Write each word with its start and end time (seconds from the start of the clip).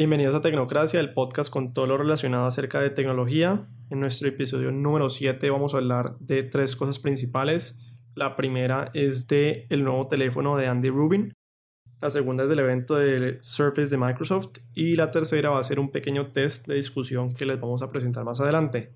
Bienvenidos 0.00 0.34
a 0.34 0.40
Tecnocracia, 0.40 0.98
el 0.98 1.12
podcast 1.12 1.52
con 1.52 1.74
todo 1.74 1.86
lo 1.86 1.98
relacionado 1.98 2.46
acerca 2.46 2.80
de 2.80 2.88
tecnología. 2.88 3.66
En 3.90 4.00
nuestro 4.00 4.30
episodio 4.30 4.72
número 4.72 5.10
7 5.10 5.50
vamos 5.50 5.74
a 5.74 5.76
hablar 5.76 6.16
de 6.20 6.42
tres 6.42 6.74
cosas 6.74 6.98
principales. 6.98 7.78
La 8.14 8.34
primera 8.34 8.90
es 8.94 9.26
de 9.26 9.66
el 9.68 9.84
nuevo 9.84 10.08
teléfono 10.08 10.56
de 10.56 10.68
Andy 10.68 10.88
Rubin. 10.88 11.34
La 12.00 12.08
segunda 12.08 12.44
es 12.44 12.48
del 12.48 12.60
evento 12.60 12.94
de 12.96 13.40
Surface 13.42 13.90
de 13.90 13.98
Microsoft. 13.98 14.60
Y 14.72 14.94
la 14.94 15.10
tercera 15.10 15.50
va 15.50 15.58
a 15.58 15.62
ser 15.62 15.78
un 15.78 15.90
pequeño 15.90 16.32
test 16.32 16.66
de 16.66 16.76
discusión 16.76 17.34
que 17.34 17.44
les 17.44 17.60
vamos 17.60 17.82
a 17.82 17.90
presentar 17.90 18.24
más 18.24 18.40
adelante. 18.40 18.94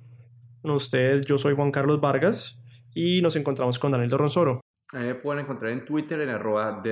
Con 0.63 0.71
ustedes, 0.71 1.27
yo 1.27 1.37
soy 1.37 1.55
Juan 1.55 1.71
Carlos 1.71 2.01
Vargas 2.01 2.59
y 2.95 3.21
nos 3.21 3.37
encontramos 3.37 3.79
con 3.79 3.93
Daniel 3.93 4.09
Dorronsoro. 4.09 4.59
A 4.95 5.01
mí 5.01 5.05
me 5.05 5.17
pueden 5.17 5.45
encontrar 5.45 5.71
en 5.71 5.85
Twitter 5.85 6.19
en 6.23 6.31
arroba. 6.31 6.83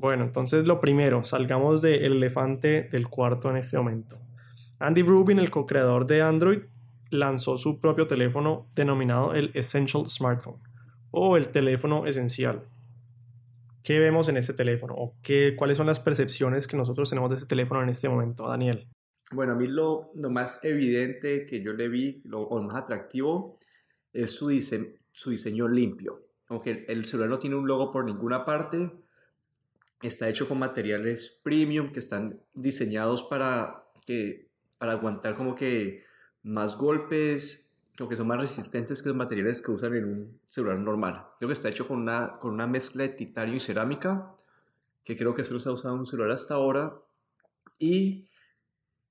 Bueno, 0.00 0.24
entonces 0.24 0.66
lo 0.66 0.80
primero, 0.80 1.24
salgamos 1.24 1.82
del 1.82 2.02
elefante 2.02 2.88
del 2.90 3.08
cuarto 3.08 3.50
en 3.50 3.58
este 3.58 3.76
momento. 3.76 4.18
Andy 4.78 5.02
Rubin, 5.02 5.38
el 5.38 5.50
co-creador 5.50 6.06
de 6.06 6.22
Android, 6.22 6.60
lanzó 7.10 7.58
su 7.58 7.80
propio 7.80 8.06
teléfono 8.06 8.66
denominado 8.74 9.34
el 9.34 9.50
Essential 9.52 10.08
Smartphone 10.08 10.56
o 11.10 11.36
el 11.36 11.48
teléfono 11.48 12.06
esencial. 12.06 12.62
¿Qué 13.82 13.98
vemos 13.98 14.30
en 14.30 14.38
este 14.38 14.54
teléfono? 14.54 14.94
¿O 14.96 15.16
qué, 15.22 15.54
cuáles 15.54 15.76
son 15.76 15.86
las 15.86 16.00
percepciones 16.00 16.66
que 16.66 16.78
nosotros 16.78 17.10
tenemos 17.10 17.28
de 17.28 17.36
este 17.36 17.48
teléfono 17.48 17.82
en 17.82 17.90
este 17.90 18.08
momento, 18.08 18.48
Daniel? 18.48 18.88
Bueno, 19.32 19.52
a 19.52 19.56
mí 19.56 19.66
lo, 19.66 20.12
lo 20.14 20.30
más 20.30 20.64
evidente 20.64 21.44
que 21.44 21.62
yo 21.62 21.74
le 21.74 21.88
vi, 21.88 22.22
lo, 22.24 22.48
más 22.62 22.76
atractivo, 22.76 23.58
es 24.14 24.30
su, 24.30 24.48
su 25.12 25.30
diseño 25.30 25.68
limpio. 25.68 26.22
Aunque 26.48 26.86
el 26.88 27.04
celular 27.04 27.28
no 27.28 27.38
tiene 27.38 27.56
un 27.56 27.66
logo 27.66 27.92
por 27.92 28.06
ninguna 28.06 28.46
parte, 28.46 28.90
está 30.08 30.28
hecho 30.28 30.48
con 30.48 30.58
materiales 30.58 31.38
premium 31.42 31.92
que 31.92 32.00
están 32.00 32.40
diseñados 32.54 33.22
para, 33.22 33.84
que, 34.06 34.48
para 34.78 34.92
aguantar 34.92 35.34
como 35.34 35.54
que 35.54 36.04
más 36.42 36.76
golpes, 36.76 37.70
como 37.98 38.08
que 38.08 38.16
son 38.16 38.26
más 38.26 38.40
resistentes 38.40 39.02
que 39.02 39.10
los 39.10 39.16
materiales 39.16 39.60
que 39.60 39.70
usan 39.70 39.94
en 39.94 40.04
un 40.04 40.40
celular 40.48 40.78
normal. 40.78 41.26
Creo 41.38 41.48
que 41.48 41.52
está 41.52 41.68
hecho 41.68 41.86
con 41.86 41.98
una, 41.98 42.38
con 42.38 42.52
una 42.52 42.66
mezcla 42.66 43.02
de 43.02 43.10
titanio 43.10 43.56
y 43.56 43.60
cerámica, 43.60 44.34
que 45.04 45.16
creo 45.16 45.34
que 45.34 45.44
solo 45.44 45.60
se 45.60 45.68
ha 45.68 45.72
usado 45.72 45.94
en 45.94 46.00
un 46.00 46.06
celular 46.06 46.30
hasta 46.30 46.54
ahora. 46.54 46.94
Y 47.78 48.28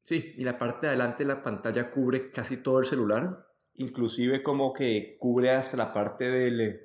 sí, 0.03 0.33
y 0.37 0.43
la 0.43 0.57
parte 0.57 0.87
de 0.87 0.89
adelante 0.89 1.23
de 1.23 1.27
la 1.27 1.43
pantalla 1.43 1.91
cubre 1.91 2.31
casi 2.31 2.57
todo 2.57 2.79
el 2.79 2.85
celular, 2.85 3.47
inclusive 3.75 4.41
como 4.41 4.73
que 4.73 5.17
cubre 5.19 5.51
hasta 5.51 5.77
la 5.77 5.93
parte 5.93 6.29
del, 6.29 6.81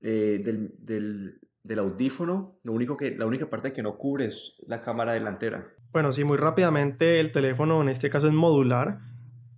eh, 0.00 0.40
del, 0.44 0.74
del 0.78 1.40
del 1.64 1.78
audífono, 1.78 2.58
lo 2.64 2.72
único 2.72 2.96
que, 2.96 3.16
la 3.16 3.26
única 3.26 3.48
parte 3.48 3.72
que 3.72 3.82
no 3.82 3.96
cubre 3.96 4.26
es 4.26 4.54
la 4.66 4.80
cámara 4.80 5.12
delantera. 5.12 5.68
Bueno, 5.92 6.10
sí, 6.10 6.24
muy 6.24 6.36
rápidamente 6.36 7.20
el 7.20 7.32
teléfono 7.32 7.80
en 7.82 7.88
este 7.88 8.10
caso 8.10 8.26
es 8.26 8.32
modular. 8.32 9.00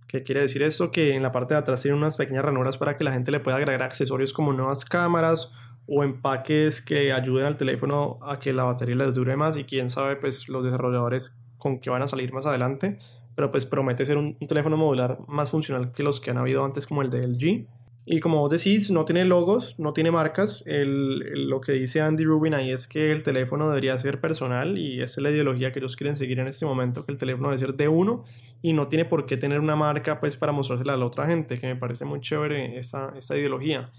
¿Qué 0.07 0.23
quiere 0.23 0.41
decir 0.41 0.61
esto? 0.63 0.91
Que 0.91 1.15
en 1.15 1.23
la 1.23 1.31
parte 1.31 1.55
de 1.55 1.59
atrás 1.59 1.81
tiene 1.81 1.97
unas 1.97 2.17
pequeñas 2.17 2.45
ranuras 2.45 2.77
para 2.77 2.95
que 2.95 3.03
la 3.03 3.11
gente 3.11 3.31
le 3.31 3.39
pueda 3.39 3.57
agregar 3.57 3.83
accesorios 3.83 4.33
como 4.33 4.53
nuevas 4.53 4.85
cámaras 4.85 5.51
o 5.87 6.03
empaques 6.03 6.81
que 6.81 7.11
ayuden 7.11 7.45
al 7.45 7.57
teléfono 7.57 8.19
a 8.21 8.39
que 8.39 8.53
la 8.53 8.63
batería 8.63 8.95
les 8.95 9.15
dure 9.15 9.35
más 9.35 9.57
y 9.57 9.63
quién 9.63 9.89
sabe 9.89 10.15
pues 10.15 10.49
los 10.49 10.63
desarrolladores 10.63 11.39
con 11.57 11.79
qué 11.79 11.89
van 11.89 12.01
a 12.01 12.07
salir 12.07 12.33
más 12.33 12.45
adelante. 12.45 12.99
Pero 13.35 13.51
pues 13.51 13.65
promete 13.65 14.05
ser 14.05 14.17
un, 14.17 14.37
un 14.39 14.47
teléfono 14.47 14.77
modular 14.77 15.19
más 15.27 15.49
funcional 15.49 15.91
que 15.91 16.03
los 16.03 16.19
que 16.19 16.31
han 16.31 16.37
habido 16.37 16.63
antes 16.63 16.85
como 16.85 17.01
el 17.01 17.09
de 17.09 17.27
LG. 17.27 17.67
Y 18.07 18.19
como 18.19 18.39
vos 18.39 18.51
decís, 18.51 18.91
no 18.91 19.03
tiene 19.03 19.25
logos, 19.25 19.79
no 19.79 19.91
tiene 19.91 20.11
marcas. 20.11 20.63
lo 20.67 21.59
que 21.59 21.71
dice 21.71 22.01
Andy 22.01 22.23
Rubin 22.23 22.53
ahí 22.53 22.69
es 22.69 22.87
que 22.87 23.11
el 23.11 23.23
teléfono 23.23 23.67
debería 23.67 23.97
ser 23.97 24.21
personal 24.21 24.77
y 24.77 25.01
esa 25.01 25.19
es 25.19 25.23
la 25.23 25.31
ideología 25.31 25.71
que 25.71 25.79
ellos 25.79 25.95
quieren 25.95 26.15
seguir 26.15 26.39
en 26.39 26.47
este 26.47 26.67
momento, 26.67 27.03
que 27.03 27.11
el 27.11 27.17
teléfono 27.17 27.47
debe 27.47 27.57
ser 27.57 27.73
de 27.73 27.87
uno 27.87 28.23
y 28.61 28.73
no 28.73 28.89
tiene 28.89 29.05
por 29.05 29.25
qué 29.25 29.37
tener 29.37 29.59
una 29.59 29.75
marca 29.75 30.19
pues 30.19 30.37
para 30.37 30.51
mostrársela 30.51 30.93
a 30.93 30.97
la 30.97 31.05
otra 31.05 31.25
gente, 31.25 31.57
que 31.57 31.65
me 31.65 31.75
parece 31.75 32.05
muy 32.05 32.19
chévere 32.19 32.77
esta, 32.77 33.11
esta 33.17 33.35
ideología. 33.35 33.91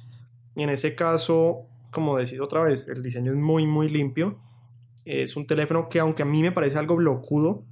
Y 0.55 0.63
en 0.63 0.71
ese 0.71 0.95
caso, 0.95 1.67
como 1.91 2.17
decís 2.17 2.41
otra 2.41 2.63
vez, 2.63 2.89
el 2.89 3.03
diseño 3.03 3.33
es 3.33 3.39
muy 3.39 3.67
muy 3.67 3.89
limpio. 3.89 4.39
Es 5.05 5.37
un 5.37 5.49
teléfono 5.49 5.89
que 5.89 5.99
aunque 5.99 6.23
a 6.23 6.27
mí 6.27 6.43
me 6.43 6.53
parece 6.53 6.79
algo 6.79 6.95
blocudo, 6.95 7.65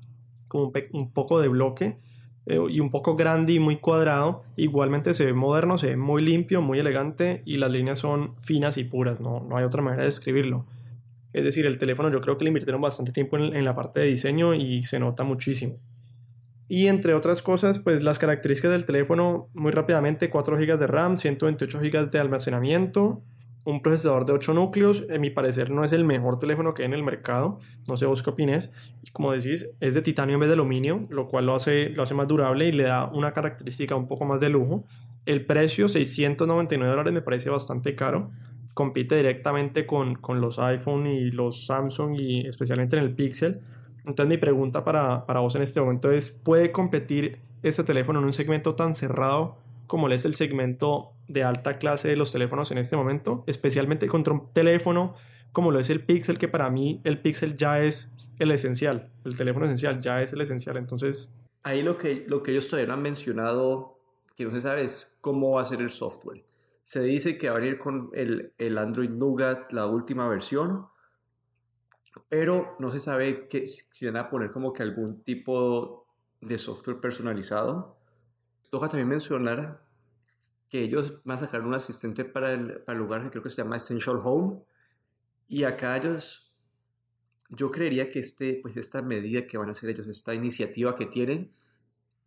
como 0.49 0.73
un 0.93 1.13
poco 1.13 1.41
de 1.41 1.49
bloque, 1.49 1.99
eh, 2.47 2.59
y 2.69 2.81
un 2.81 2.91
poco 2.91 3.17
grande 3.17 3.55
y 3.55 3.59
muy 3.59 3.77
cuadrado, 3.77 4.43
igualmente 4.57 5.15
se 5.15 5.25
ve 5.25 5.33
moderno, 5.33 5.79
se 5.79 5.89
ve 5.89 5.97
muy 5.97 6.23
limpio, 6.23 6.61
muy 6.61 6.79
elegante 6.79 7.43
y 7.45 7.57
las 7.57 7.71
líneas 7.71 7.99
son 7.99 8.35
finas 8.39 8.77
y 8.77 8.85
puras, 8.85 9.21
no, 9.21 9.41
no 9.41 9.57
hay 9.57 9.65
otra 9.65 9.83
manera 9.83 10.03
de 10.03 10.09
describirlo. 10.09 10.67
Es 11.33 11.45
decir, 11.45 11.67
el 11.67 11.79
teléfono 11.79 12.11
yo 12.11 12.21
creo 12.21 12.39
que 12.39 12.45
le 12.45 12.51
invirtieron 12.51 12.81
bastante 12.81 13.13
tiempo 13.13 13.37
en, 13.37 13.57
en 13.57 13.65
la 13.65 13.75
parte 13.75 14.01
de 14.01 14.07
diseño 14.07 14.55
y 14.55 14.85
se 14.85 14.99
nota 14.99 15.25
muchísimo. 15.25 15.79
Y 16.69 16.87
entre 16.87 17.15
otras 17.15 17.43
cosas, 17.43 17.79
pues 17.79 18.05
las 18.05 18.19
características 18.19 18.73
del 18.73 18.85
teléfono, 18.85 19.49
muy 19.53 19.73
rápidamente, 19.73 20.31
4 20.31 20.57
GB 20.57 20.79
de 20.79 20.87
RAM, 20.87 21.19
128 21.19 21.79
GB 21.81 22.11
de 22.11 22.19
almacenamiento, 22.19 23.23
un 23.65 23.81
procesador 23.81 24.27
de 24.27 24.35
8 24.35 24.55
núcleos, 24.55 25.05
en 25.09 25.21
mi 25.21 25.31
parecer 25.31 25.71
no 25.71 25.85
es 25.85 25.93
el 25.93 26.05
mejor 26.05 26.39
teléfono 26.39 26.75
que 26.75 26.83
hay 26.83 26.87
en 26.87 26.93
el 26.93 27.03
mercado, 27.03 27.61
no 27.89 27.97
sé 27.97 28.07
vos 28.07 28.23
qué 28.23 28.31
opines, 28.31 28.71
y 29.03 29.11
como 29.11 29.33
decís, 29.33 29.71
es 29.81 29.95
de 29.95 30.03
titanio 30.03 30.35
en 30.35 30.41
vez 30.41 30.49
de 30.49 30.55
aluminio, 30.55 31.07
lo 31.11 31.29
cual 31.29 31.47
lo 31.47 31.55
hace, 31.55 31.89
lo 31.89 32.03
hace 32.03 32.15
más 32.15 32.29
durable 32.29 32.69
y 32.69 32.73
le 32.73 32.85
da 32.85 33.07
una 33.07 33.33
característica 33.33 33.95
un 33.95 34.07
poco 34.07 34.27
más 34.27 34.41
de 34.41 34.51
lujo. 34.51 34.85
El 35.25 35.47
precio, 35.47 35.89
699 35.89 36.91
dólares, 36.91 37.13
me 37.13 37.23
parece 37.23 37.49
bastante 37.49 37.95
caro, 37.95 38.31
compite 38.75 39.17
directamente 39.17 39.87
con, 39.87 40.17
con 40.17 40.41
los 40.41 40.59
iPhone 40.59 41.07
y 41.07 41.31
los 41.31 41.65
Samsung 41.65 42.21
y 42.21 42.47
especialmente 42.47 42.97
en 42.99 43.03
el 43.05 43.15
Pixel. 43.15 43.61
Entonces 44.05 44.29
mi 44.29 44.37
pregunta 44.37 44.85
para, 44.85 45.25
para 45.25 45.41
vos 45.41 45.55
en 45.55 45.63
este 45.63 45.81
momento 45.81 46.11
es, 46.11 46.31
¿puede 46.31 46.71
competir 46.71 47.41
este 47.63 47.85
teléfono 47.85 48.19
en 48.19 48.27
un 48.27 48.33
segmento 48.35 48.75
tan 48.75 48.95
cerrado 48.95 49.64
como 49.87 50.09
es 50.09 50.25
el 50.25 50.35
segmento 50.35 51.13
de 51.29 51.45
alta 51.45 51.79
clase 51.79 52.09
de 52.09 52.17
los 52.17 52.33
teléfonos 52.33 52.71
en 52.71 52.79
este 52.79 52.97
momento, 52.97 53.45
especialmente 53.47 54.07
contra 54.07 54.35
un 54.35 54.51
teléfono 54.53 55.15
como 55.53 55.71
lo 55.71 55.79
es 55.79 55.89
el 55.89 56.05
Pixel, 56.05 56.39
que 56.39 56.49
para 56.49 56.69
mí 56.69 57.01
el 57.05 57.21
Pixel 57.21 57.57
ya 57.57 57.81
es 57.81 58.13
el 58.39 58.51
esencial, 58.51 59.13
el 59.25 59.37
teléfono 59.37 59.67
esencial 59.67 60.01
ya 60.01 60.21
es 60.21 60.33
el 60.33 60.41
esencial, 60.41 60.77
entonces... 60.77 61.33
Ahí 61.63 61.83
lo 61.83 61.97
que, 61.97 62.25
lo 62.27 62.43
que 62.43 62.51
ellos 62.51 62.69
todavía 62.69 62.89
no 62.89 62.95
han 62.95 63.03
mencionado, 63.03 63.99
que 64.37 64.45
no 64.45 64.51
se 64.51 64.61
sabe, 64.61 64.83
es 64.83 65.17
cómo 65.21 65.53
va 65.53 65.63
a 65.63 65.65
ser 65.65 65.81
el 65.81 65.91
software. 65.91 66.45
Se 66.83 67.01
dice 67.01 67.39
que 67.39 67.49
va 67.49 67.57
a 67.57 67.61
venir 67.61 67.79
con 67.79 68.11
el, 68.13 68.53
el 68.59 68.77
Android 68.77 69.09
Nougat, 69.09 69.73
la 69.73 69.87
última 69.87 70.29
versión, 70.29 70.87
pero 72.29 72.77
no 72.81 72.91
se 72.91 73.01
sabe 73.01 73.49
que, 73.49 73.67
si 73.67 74.07
van 74.07 74.17
a 74.17 74.29
poner 74.29 74.51
como 74.51 74.73
que 74.73 74.83
algún 74.83 75.23
tipo 75.23 76.07
de 76.41 76.59
software 76.59 77.01
personalizado. 77.01 77.97
Toca 78.75 78.89
también 78.89 79.07
mencionar 79.07 79.87
que 80.69 80.83
ellos 80.83 81.21
van 81.23 81.37
a 81.37 81.39
sacar 81.39 81.63
un 81.63 81.75
asistente 81.75 82.25
para 82.25 82.53
el, 82.53 82.81
para 82.81 82.99
el 82.99 83.05
lugar 83.05 83.23
que 83.23 83.31
creo 83.31 83.45
que 83.45 83.49
se 83.49 83.63
llama 83.63 83.77
Essential 83.77 84.19
Home. 84.21 84.65
Y 85.47 85.63
acá 85.63 85.97
ellos, 85.97 86.53
yo 87.51 87.71
creería 87.71 88.11
que 88.11 88.19
este, 88.19 88.59
pues 88.61 88.77
esta 88.77 89.01
medida 89.01 89.47
que 89.47 89.59
van 89.59 89.69
a 89.69 89.71
hacer 89.71 89.91
ellos, 89.91 90.09
esta 90.09 90.35
iniciativa 90.35 90.97
que 90.97 91.07
tienen, 91.07 91.53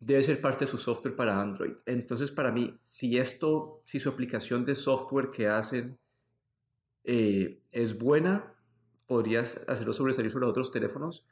debe 0.00 0.22
ser 0.22 0.40
parte 0.40 0.64
de 0.64 0.70
su 0.70 0.78
software 0.78 1.14
para 1.14 1.38
Android. 1.38 1.74
Entonces, 1.84 2.32
para 2.32 2.50
mí, 2.50 2.78
si 2.80 3.18
esto, 3.18 3.82
si 3.84 4.00
su 4.00 4.08
aplicación 4.08 4.64
de 4.64 4.74
software 4.74 5.30
que 5.30 5.48
hacen 5.48 5.98
eh, 7.04 7.60
es 7.72 7.98
buena, 7.98 8.54
podrías 9.06 9.60
hacerlo 9.68 9.92
sobresalir 9.92 10.30
sobre 10.30 10.46
otros 10.46 10.72
teléfonos. 10.72 11.26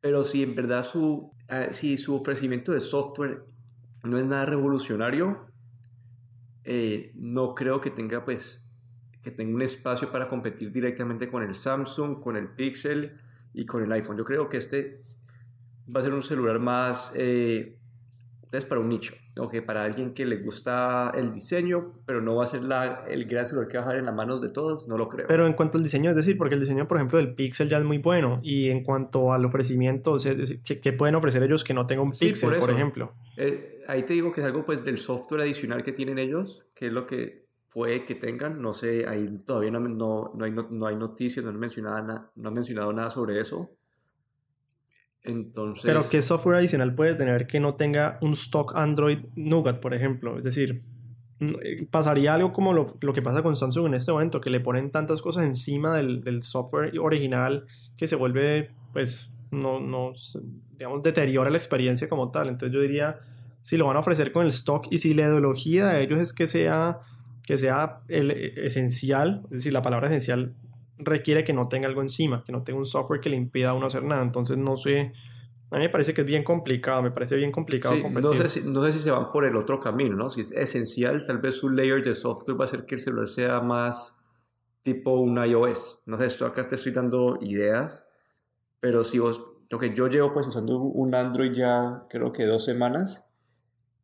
Pero 0.00 0.22
si 0.22 0.44
en 0.44 0.54
verdad 0.54 0.84
su, 0.84 1.32
ah, 1.48 1.72
si 1.72 1.98
su 1.98 2.14
ofrecimiento 2.14 2.70
de 2.70 2.80
software 2.80 3.50
no 4.02 4.18
es 4.18 4.26
nada 4.26 4.44
revolucionario, 4.44 5.46
eh, 6.64 7.12
no 7.14 7.54
creo 7.54 7.80
que 7.80 7.90
tenga 7.90 8.24
pues 8.24 8.66
que 9.22 9.30
tenga 9.30 9.54
un 9.54 9.62
espacio 9.62 10.10
para 10.10 10.28
competir 10.28 10.72
directamente 10.72 11.28
con 11.28 11.42
el 11.42 11.54
Samsung, 11.54 12.20
con 12.20 12.36
el 12.36 12.48
Pixel 12.48 13.18
y 13.52 13.66
con 13.66 13.82
el 13.82 13.92
iPhone. 13.92 14.16
Yo 14.16 14.24
creo 14.24 14.48
que 14.48 14.56
este 14.56 14.98
va 15.94 16.00
a 16.00 16.02
ser 16.02 16.14
un 16.14 16.22
celular 16.22 16.58
más 16.58 17.12
eh, 17.14 17.79
es 18.52 18.64
para 18.64 18.80
un 18.80 18.88
nicho, 18.88 19.14
o 19.38 19.48
que 19.48 19.62
para 19.62 19.84
alguien 19.84 20.12
que 20.12 20.26
le 20.26 20.36
gusta 20.38 21.12
el 21.16 21.32
diseño, 21.32 22.02
pero 22.04 22.20
no 22.20 22.36
va 22.36 22.44
a 22.44 22.46
ser 22.46 22.64
la, 22.64 23.04
el 23.08 23.26
gran 23.26 23.46
celular 23.46 23.68
que 23.68 23.78
va 23.78 23.84
a 23.84 23.86
dejar 23.86 23.98
en 24.00 24.06
las 24.06 24.14
manos 24.14 24.40
de 24.40 24.48
todos, 24.48 24.88
no 24.88 24.98
lo 24.98 25.08
creo. 25.08 25.26
Pero 25.28 25.46
en 25.46 25.52
cuanto 25.52 25.78
al 25.78 25.84
diseño, 25.84 26.10
es 26.10 26.16
decir, 26.16 26.36
porque 26.36 26.54
el 26.54 26.60
diseño, 26.60 26.88
por 26.88 26.96
ejemplo, 26.96 27.18
del 27.18 27.34
Pixel 27.34 27.68
ya 27.68 27.78
es 27.78 27.84
muy 27.84 27.98
bueno, 27.98 28.40
y 28.42 28.70
en 28.70 28.82
cuanto 28.82 29.32
al 29.32 29.44
ofrecimiento, 29.44 30.12
o 30.12 30.18
sea, 30.18 30.34
¿qué, 30.64 30.92
pueden 30.92 31.14
ofrecer 31.14 31.42
ellos 31.42 31.62
que 31.64 31.74
no 31.74 31.86
tengan 31.86 32.06
un 32.06 32.12
Pixel, 32.12 32.56
por, 32.56 32.70
ejemplo? 32.70 33.12
Eh, 33.36 33.82
ahí 33.86 34.02
te 34.02 34.14
digo 34.14 34.32
que 34.32 34.40
es 34.40 34.46
algo 34.46 34.64
pues 34.64 34.84
del 34.84 34.98
software 34.98 35.42
adicional 35.42 35.82
que 35.82 35.92
tienen 35.92 36.18
ellos, 36.18 36.66
que 36.74 36.88
es 36.88 36.92
lo 36.92 37.06
que 37.06 37.46
puede 37.72 38.04
que 38.04 38.16
tengan, 38.16 38.60
no 38.60 38.72
sé, 38.72 39.06
ahí 39.06 39.28
todavía 39.46 39.70
no, 39.70 39.80
no, 39.80 40.32
no 40.34 40.44
hay, 40.44 40.50
no, 40.52 40.86
hay 40.86 40.96
noticias, 40.96 41.44
no 41.44 41.52
han, 41.52 41.58
mencionado 41.58 42.28
no 42.34 42.48
han 42.48 42.54
mencionado 42.54 42.92
nada 42.92 43.10
sobre 43.10 43.40
eso, 43.40 43.70
entonces... 45.22 45.84
Pero 45.84 46.08
¿qué 46.08 46.22
software 46.22 46.56
adicional 46.56 46.94
puede 46.94 47.14
tener 47.14 47.46
que 47.46 47.60
no 47.60 47.74
tenga 47.74 48.18
un 48.22 48.32
stock 48.32 48.74
Android 48.76 49.18
Nougat, 49.36 49.80
por 49.80 49.94
ejemplo? 49.94 50.36
Es 50.36 50.44
decir, 50.44 50.80
eh, 51.40 51.86
pasaría 51.90 52.34
algo 52.34 52.52
como 52.52 52.72
lo, 52.72 52.96
lo, 53.00 53.12
que 53.12 53.22
pasa 53.22 53.42
con 53.42 53.56
Samsung 53.56 53.86
en 53.86 53.94
este 53.94 54.12
momento, 54.12 54.40
que 54.40 54.50
le 54.50 54.60
ponen 54.60 54.90
tantas 54.90 55.22
cosas 55.22 55.46
encima 55.46 55.96
del, 55.96 56.20
del, 56.20 56.42
software 56.42 56.98
original 56.98 57.66
que 57.96 58.06
se 58.06 58.16
vuelve, 58.16 58.70
pues, 58.92 59.30
no, 59.50 59.80
no, 59.80 60.12
digamos, 60.78 61.02
deteriora 61.02 61.50
la 61.50 61.58
experiencia 61.58 62.08
como 62.08 62.30
tal. 62.30 62.48
Entonces 62.48 62.74
yo 62.74 62.80
diría, 62.80 63.20
si 63.62 63.76
lo 63.76 63.86
van 63.86 63.96
a 63.96 64.00
ofrecer 64.00 64.32
con 64.32 64.42
el 64.42 64.48
stock 64.48 64.86
y 64.90 64.98
si 64.98 65.14
la 65.14 65.22
ideología 65.22 65.86
de 65.88 66.02
ellos 66.02 66.18
es 66.18 66.32
que 66.32 66.46
sea, 66.46 67.00
que 67.42 67.58
sea 67.58 68.00
el 68.08 68.30
esencial, 68.30 69.42
es 69.44 69.58
decir, 69.58 69.72
la 69.72 69.82
palabra 69.82 70.08
esencial 70.08 70.54
requiere 71.04 71.44
que 71.44 71.52
no 71.52 71.68
tenga 71.68 71.88
algo 71.88 72.02
encima, 72.02 72.44
que 72.44 72.52
no 72.52 72.62
tenga 72.62 72.78
un 72.78 72.86
software 72.86 73.20
que 73.20 73.30
le 73.30 73.36
impida 73.36 73.70
a 73.70 73.74
uno 73.74 73.86
hacer 73.86 74.02
nada. 74.02 74.22
Entonces 74.22 74.56
no 74.56 74.76
sé, 74.76 75.12
a 75.70 75.76
mí 75.76 75.82
me 75.82 75.88
parece 75.88 76.12
que 76.12 76.22
es 76.22 76.26
bien 76.26 76.42
complicado, 76.42 77.02
me 77.02 77.10
parece 77.10 77.36
bien 77.36 77.52
complicado 77.52 77.96
no, 78.10 78.32
sé 78.34 78.48
si, 78.48 78.68
no 78.68 78.84
sé 78.84 78.92
si 78.92 78.98
se 78.98 79.10
van 79.10 79.30
por 79.30 79.44
el 79.44 79.54
otro 79.56 79.78
camino, 79.78 80.16
¿no? 80.16 80.28
Si 80.28 80.40
es 80.40 80.50
esencial, 80.50 81.24
tal 81.24 81.38
vez 81.38 81.62
un 81.62 81.76
layer 81.76 82.02
de 82.02 82.14
software 82.14 82.58
va 82.58 82.64
a 82.64 82.66
hacer 82.66 82.86
que 82.86 82.96
el 82.96 83.00
celular 83.00 83.28
sea 83.28 83.60
más 83.60 84.16
tipo 84.82 85.12
un 85.20 85.36
iOS. 85.38 86.02
No 86.06 86.18
sé, 86.18 86.26
esto 86.26 86.46
acá 86.46 86.64
te 86.64 86.74
estoy 86.74 86.92
dando 86.92 87.38
ideas, 87.40 88.06
pero 88.80 89.04
si 89.04 89.18
vos, 89.20 89.44
lo 89.68 89.78
que 89.78 89.94
yo 89.94 90.08
llevo 90.08 90.32
pues 90.32 90.48
usando 90.48 90.78
un 90.78 91.14
Android 91.14 91.52
ya 91.52 92.04
creo 92.08 92.32
que 92.32 92.46
dos 92.46 92.64
semanas, 92.64 93.26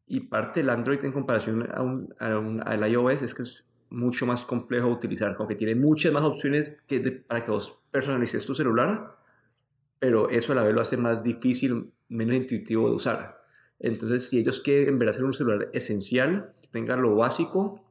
y 0.06 0.20
parte 0.20 0.60
del 0.60 0.70
Android 0.70 1.04
en 1.04 1.10
comparación 1.12 1.68
a 1.74 1.82
un, 1.82 2.62
al 2.64 2.88
iOS 2.88 3.22
es 3.22 3.34
que 3.34 3.42
es 3.42 3.66
mucho 3.90 4.26
más 4.26 4.44
complejo 4.44 4.88
de 4.88 4.94
utilizar, 4.94 5.36
como 5.36 5.48
que 5.48 5.54
tiene 5.54 5.74
muchas 5.74 6.12
más 6.12 6.22
opciones 6.22 6.82
que 6.86 7.00
para 7.00 7.44
que 7.44 7.50
vos 7.50 7.78
personalices 7.90 8.44
tu 8.44 8.54
celular 8.54 9.16
pero 9.98 10.28
eso 10.28 10.52
a 10.52 10.56
la 10.56 10.62
vez 10.62 10.74
lo 10.74 10.80
hace 10.80 10.96
más 10.96 11.22
difícil, 11.22 11.92
menos 12.08 12.36
intuitivo 12.36 12.88
de 12.88 12.94
usar. 12.94 13.44
Entonces, 13.78 14.28
si 14.28 14.38
ellos 14.38 14.60
quieren 14.60 14.88
en 14.88 14.98
verdad 14.98 15.14
hacer 15.14 15.24
un 15.24 15.32
celular 15.32 15.70
esencial, 15.72 16.54
que 16.62 16.68
tenga 16.68 16.96
lo 16.96 17.16
básico, 17.16 17.82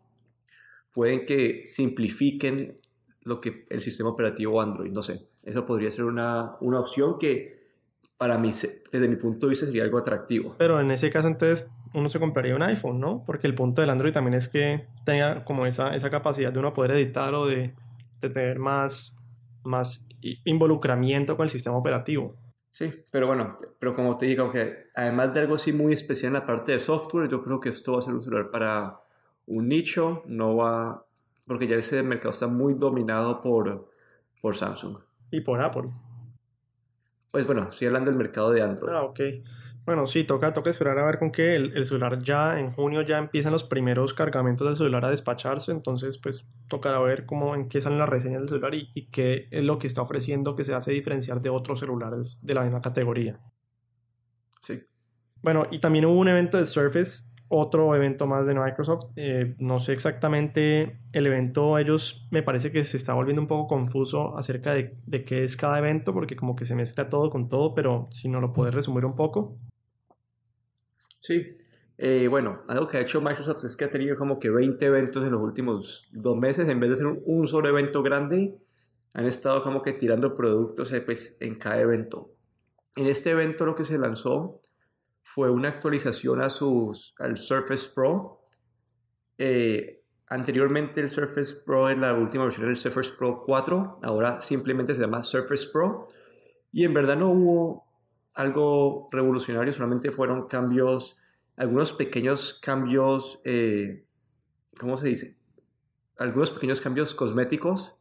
pueden 0.93 1.25
que 1.25 1.63
simplifiquen 1.65 2.79
lo 3.23 3.41
que 3.41 3.65
el 3.69 3.81
sistema 3.81 4.09
operativo 4.09 4.61
Android, 4.61 4.91
no 4.91 5.01
sé. 5.01 5.27
Eso 5.43 5.65
podría 5.65 5.91
ser 5.91 6.05
una, 6.05 6.55
una 6.61 6.79
opción 6.79 7.17
que 7.19 7.64
para 8.17 8.37
mí, 8.37 8.51
desde 8.91 9.07
mi 9.07 9.15
punto 9.15 9.47
de 9.47 9.51
vista, 9.51 9.65
sería 9.65 9.83
algo 9.83 9.97
atractivo. 9.97 10.55
Pero 10.57 10.79
en 10.79 10.91
ese 10.91 11.09
caso, 11.09 11.27
entonces, 11.27 11.69
uno 11.93 12.09
se 12.09 12.19
compraría 12.19 12.55
un 12.55 12.63
iPhone, 12.63 12.99
¿no? 12.99 13.23
Porque 13.25 13.47
el 13.47 13.55
punto 13.55 13.81
del 13.81 13.89
Android 13.89 14.13
también 14.13 14.35
es 14.35 14.47
que 14.47 14.85
tenga 15.03 15.43
como 15.43 15.65
esa, 15.65 15.95
esa 15.95 16.09
capacidad 16.09 16.51
de 16.51 16.59
uno 16.59 16.73
poder 16.73 16.91
editar 16.91 17.33
o 17.33 17.45
de, 17.45 17.73
de 18.21 18.29
tener 18.29 18.59
más, 18.59 19.17
más 19.63 20.07
involucramiento 20.21 21.35
con 21.35 21.45
el 21.45 21.49
sistema 21.49 21.77
operativo. 21.77 22.35
Sí, 22.71 22.91
pero 23.09 23.27
bueno, 23.27 23.57
pero 23.79 23.95
como 23.95 24.17
te 24.17 24.25
digo, 24.25 24.51
que 24.51 24.87
además 24.95 25.33
de 25.33 25.39
algo 25.39 25.55
así 25.55 25.71
muy 25.71 25.93
especial 25.93 26.27
en 26.27 26.33
la 26.33 26.45
parte 26.45 26.73
de 26.73 26.79
software, 26.79 27.29
yo 27.29 27.41
creo 27.41 27.59
que 27.59 27.69
esto 27.69 27.93
va 27.93 27.99
a 27.99 28.01
ser 28.01 28.13
un 28.13 28.21
celular 28.21 28.51
para 28.51 28.99
un 29.47 29.69
nicho, 29.69 30.23
no 30.25 30.57
va, 30.57 31.05
porque 31.47 31.67
ya 31.67 31.77
ese 31.77 32.03
mercado 32.03 32.31
está 32.31 32.47
muy 32.47 32.73
dominado 32.73 33.41
por, 33.41 33.89
por 34.41 34.55
Samsung. 34.55 34.97
Y 35.31 35.41
por 35.41 35.61
Apple. 35.61 35.89
Pues 37.31 37.45
bueno, 37.45 37.67
estoy 37.69 37.87
hablando 37.87 38.11
del 38.11 38.17
mercado 38.17 38.51
de 38.51 38.61
Android. 38.61 38.93
Ah, 38.93 39.03
ok. 39.03 39.19
Bueno, 39.85 40.07
sí, 40.07 40.23
toca, 40.23 40.51
toca 40.51 40.71
esperar 40.71 40.97
a 40.97 41.05
ver 41.05 41.19
con 41.19 41.31
qué 41.31 41.55
el, 41.55 41.85
celular 41.85 42.17
ya 42.19 42.59
en 42.59 42.71
junio 42.71 43.03
ya 43.03 43.19
empiezan 43.19 43.51
los 43.51 43.63
primeros 43.63 44.15
cargamentos 44.15 44.65
del 44.65 44.75
celular 44.75 45.05
a 45.05 45.11
despacharse, 45.11 45.71
entonces 45.71 46.17
pues 46.17 46.47
tocará 46.67 46.99
ver 47.01 47.27
cómo 47.27 47.53
en 47.53 47.69
qué 47.69 47.79
salen 47.79 47.99
las 47.99 48.09
reseñas 48.09 48.39
del 48.39 48.49
celular 48.49 48.73
y, 48.73 48.89
y 48.95 49.11
qué 49.11 49.47
es 49.51 49.63
lo 49.63 49.77
que 49.77 49.85
está 49.85 50.01
ofreciendo 50.01 50.55
que 50.55 50.63
se 50.63 50.73
hace 50.73 50.91
diferenciar 50.91 51.39
de 51.39 51.49
otros 51.49 51.79
celulares 51.79 52.39
de 52.41 52.55
la 52.55 52.61
misma 52.61 52.81
categoría. 52.81 53.39
Sí. 54.63 54.81
Bueno, 55.43 55.67
y 55.69 55.77
también 55.77 56.05
hubo 56.05 56.19
un 56.19 56.29
evento 56.29 56.57
de 56.57 56.65
Surface, 56.65 57.25
otro 57.47 57.95
evento 57.95 58.27
más 58.27 58.45
de 58.47 58.55
Microsoft. 58.55 59.11
Eh, 59.15 59.55
no 59.59 59.79
sé 59.79 59.93
exactamente 59.93 60.99
el 61.11 61.27
evento, 61.27 61.77
ellos 61.77 62.27
me 62.31 62.43
parece 62.43 62.71
que 62.71 62.83
se 62.83 62.97
está 62.97 63.13
volviendo 63.13 63.41
un 63.41 63.47
poco 63.47 63.67
confuso 63.67 64.37
acerca 64.37 64.73
de, 64.73 64.97
de 65.05 65.23
qué 65.23 65.43
es 65.43 65.57
cada 65.57 65.77
evento, 65.79 66.13
porque 66.13 66.35
como 66.35 66.55
que 66.55 66.65
se 66.65 66.75
mezcla 66.75 67.09
todo 67.09 67.29
con 67.29 67.49
todo, 67.49 67.73
pero 67.75 68.07
si 68.11 68.27
no 68.27 68.41
lo 68.41 68.53
puedes 68.53 68.73
resumir 68.73 69.05
un 69.05 69.15
poco. 69.15 69.57
Sí, 71.19 71.57
eh, 71.97 72.27
bueno, 72.27 72.61
algo 72.67 72.87
que 72.87 72.97
ha 72.97 73.01
hecho 73.01 73.21
Microsoft 73.21 73.63
es 73.63 73.75
que 73.77 73.85
ha 73.85 73.89
tenido 73.89 74.17
como 74.17 74.37
que 74.37 74.49
20 74.49 74.85
eventos 74.85 75.23
en 75.23 75.31
los 75.31 75.41
últimos 75.41 76.07
dos 76.11 76.37
meses, 76.37 76.67
en 76.67 76.79
vez 76.79 76.91
de 76.91 76.97
ser 76.97 77.07
un, 77.07 77.47
solo 77.47 77.69
evento 77.69 78.03
grande, 78.03 78.57
han 79.13 79.25
estado 79.25 79.63
como 79.63 79.81
que 79.81 79.93
tirando 79.93 80.35
productos 80.35 80.91
eh, 80.91 81.01
pues, 81.01 81.37
en 81.39 81.55
cada 81.55 81.79
evento. 81.79 82.31
En 82.95 83.07
este 83.07 83.31
evento 83.31 83.65
lo 83.65 83.75
que 83.75 83.85
se 83.85 83.97
lanzó 83.97 84.61
fue 85.25 85.49
una 85.49 85.69
actualización 85.69 86.41
a 86.41 86.49
sus, 86.49 87.15
al 87.17 87.35
Surface 87.37 87.89
Pro. 87.93 88.47
Eh, 89.39 90.03
anteriormente 90.27 91.01
el 91.01 91.09
Surface 91.09 91.63
Pro 91.65 91.89
en 91.89 92.01
la 92.01 92.13
última 92.13 92.43
versión 92.43 92.67
del 92.67 92.77
Surface 92.77 93.11
Pro 93.17 93.41
4, 93.43 93.99
ahora 94.03 94.39
simplemente 94.39 94.93
se 94.93 95.01
llama 95.01 95.23
Surface 95.23 95.67
Pro. 95.73 96.07
Y 96.71 96.85
en 96.85 96.93
verdad 96.93 97.17
no 97.17 97.31
hubo 97.31 97.85
algo 98.35 99.09
revolucionario, 99.11 99.73
solamente 99.73 100.11
fueron 100.11 100.47
cambios, 100.47 101.17
algunos 101.57 101.91
pequeños 101.91 102.59
cambios, 102.61 103.41
eh, 103.45 104.05
¿cómo 104.79 104.95
se 104.95 105.07
dice? 105.07 105.37
Algunos 106.17 106.51
pequeños 106.51 106.81
cambios 106.81 107.15
cosméticos, 107.15 107.97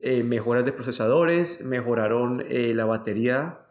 eh, 0.00 0.22
mejoras 0.22 0.64
de 0.64 0.72
procesadores, 0.72 1.62
mejoraron 1.62 2.42
eh, 2.48 2.72
la 2.74 2.86
batería 2.86 3.63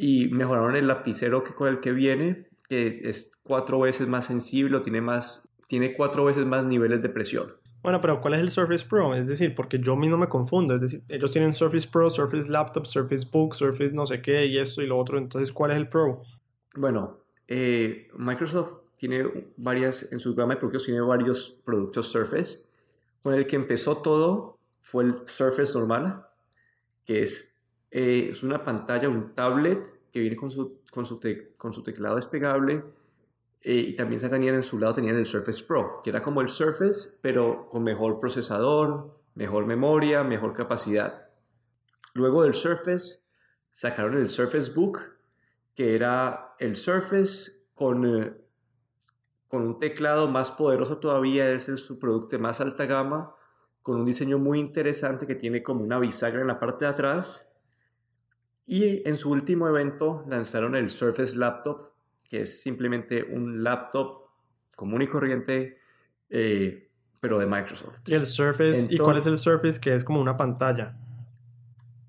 y 0.00 0.28
mejoraron 0.28 0.76
el 0.76 0.88
lapicero 0.88 1.44
que 1.44 1.52
con 1.52 1.68
el 1.68 1.80
que 1.80 1.92
viene, 1.92 2.48
que 2.70 3.02
es 3.04 3.32
cuatro 3.42 3.78
veces 3.80 4.08
más 4.08 4.24
sensible, 4.24 4.80
tiene, 4.80 5.02
más, 5.02 5.46
tiene 5.68 5.92
cuatro 5.94 6.24
veces 6.24 6.46
más 6.46 6.64
niveles 6.64 7.02
de 7.02 7.10
presión. 7.10 7.52
Bueno, 7.82 8.00
pero 8.00 8.18
¿cuál 8.22 8.32
es 8.32 8.40
el 8.40 8.50
Surface 8.50 8.86
Pro? 8.86 9.14
Es 9.14 9.28
decir, 9.28 9.54
porque 9.54 9.78
yo 9.78 9.96
mismo 9.96 10.16
me 10.16 10.26
confundo. 10.26 10.74
Es 10.74 10.80
decir, 10.80 11.02
ellos 11.08 11.30
tienen 11.30 11.52
Surface 11.52 11.86
Pro, 11.86 12.08
Surface 12.08 12.50
Laptop, 12.50 12.86
Surface 12.86 13.28
Book, 13.30 13.54
Surface 13.54 13.92
no 13.92 14.06
sé 14.06 14.22
qué 14.22 14.46
y 14.46 14.56
esto 14.56 14.80
y 14.80 14.86
lo 14.86 14.98
otro. 14.98 15.18
Entonces, 15.18 15.52
¿cuál 15.52 15.72
es 15.72 15.76
el 15.76 15.88
Pro? 15.90 16.22
Bueno, 16.74 17.18
eh, 17.46 18.08
Microsoft 18.16 18.80
tiene 18.96 19.52
varias, 19.58 20.10
en 20.12 20.18
su 20.18 20.34
gama 20.34 20.54
de 20.54 20.60
productos 20.60 20.86
tiene 20.86 21.02
varios 21.02 21.60
productos 21.62 22.10
Surface. 22.10 22.60
Con 23.22 23.34
el 23.34 23.46
que 23.46 23.56
empezó 23.56 23.98
todo 23.98 24.58
fue 24.80 25.04
el 25.04 25.14
Surface 25.26 25.74
normal, 25.78 26.24
que 27.04 27.22
es, 27.22 27.54
eh, 27.90 28.28
es 28.30 28.42
una 28.42 28.64
pantalla, 28.64 29.08
un 29.08 29.34
tablet 29.34 30.10
que 30.12 30.20
viene 30.20 30.36
con 30.36 30.50
su, 30.50 30.80
con 30.90 31.06
su, 31.06 31.20
con 31.56 31.72
su 31.72 31.82
teclado 31.82 32.16
despegable 32.16 32.82
eh, 33.62 33.74
y 33.74 33.96
también 33.96 34.20
tenían 34.20 34.54
en 34.54 34.62
su 34.62 34.78
lado 34.78 34.94
tenían 34.94 35.16
el 35.16 35.26
Surface 35.26 35.62
Pro, 35.64 36.00
que 36.02 36.10
era 36.10 36.22
como 36.22 36.40
el 36.40 36.48
Surface, 36.48 37.18
pero 37.20 37.68
con 37.68 37.82
mejor 37.82 38.18
procesador, 38.18 39.20
mejor 39.34 39.66
memoria, 39.66 40.24
mejor 40.24 40.52
capacidad. 40.54 41.28
Luego 42.14 42.42
del 42.42 42.54
Surface 42.54 43.20
sacaron 43.70 44.16
el 44.16 44.28
Surface 44.28 44.72
Book, 44.72 45.00
que 45.74 45.94
era 45.94 46.54
el 46.58 46.74
Surface 46.74 47.52
con, 47.74 48.06
eh, 48.06 48.32
con 49.46 49.62
un 49.62 49.78
teclado 49.78 50.26
más 50.28 50.50
poderoso 50.50 50.98
todavía, 50.98 51.50
es 51.52 51.64
su 51.64 51.98
producto 51.98 52.36
de 52.36 52.42
más 52.42 52.60
alta 52.60 52.86
gama, 52.86 53.34
con 53.82 53.96
un 53.96 54.04
diseño 54.04 54.38
muy 54.38 54.58
interesante 54.58 55.26
que 55.26 55.34
tiene 55.34 55.62
como 55.62 55.82
una 55.84 55.98
bisagra 55.98 56.40
en 56.40 56.46
la 56.46 56.58
parte 56.58 56.86
de 56.86 56.90
atrás. 56.90 57.49
Y 58.72 59.02
en 59.04 59.16
su 59.16 59.32
último 59.32 59.66
evento 59.66 60.24
lanzaron 60.28 60.76
el 60.76 60.90
Surface 60.90 61.36
Laptop, 61.36 61.90
que 62.22 62.42
es 62.42 62.62
simplemente 62.62 63.24
un 63.24 63.64
laptop 63.64 64.28
común 64.76 65.02
y 65.02 65.08
corriente, 65.08 65.78
eh, 66.28 66.88
pero 67.18 67.40
de 67.40 67.46
Microsoft. 67.46 68.02
¿Y 68.06 68.14
el 68.14 68.24
Surface? 68.24 68.86
¿Y 68.94 68.98
cuál 68.98 69.18
es 69.18 69.26
el 69.26 69.38
Surface? 69.38 69.80
Que 69.80 69.92
es 69.92 70.04
como 70.04 70.20
una 70.20 70.36
pantalla, 70.36 70.96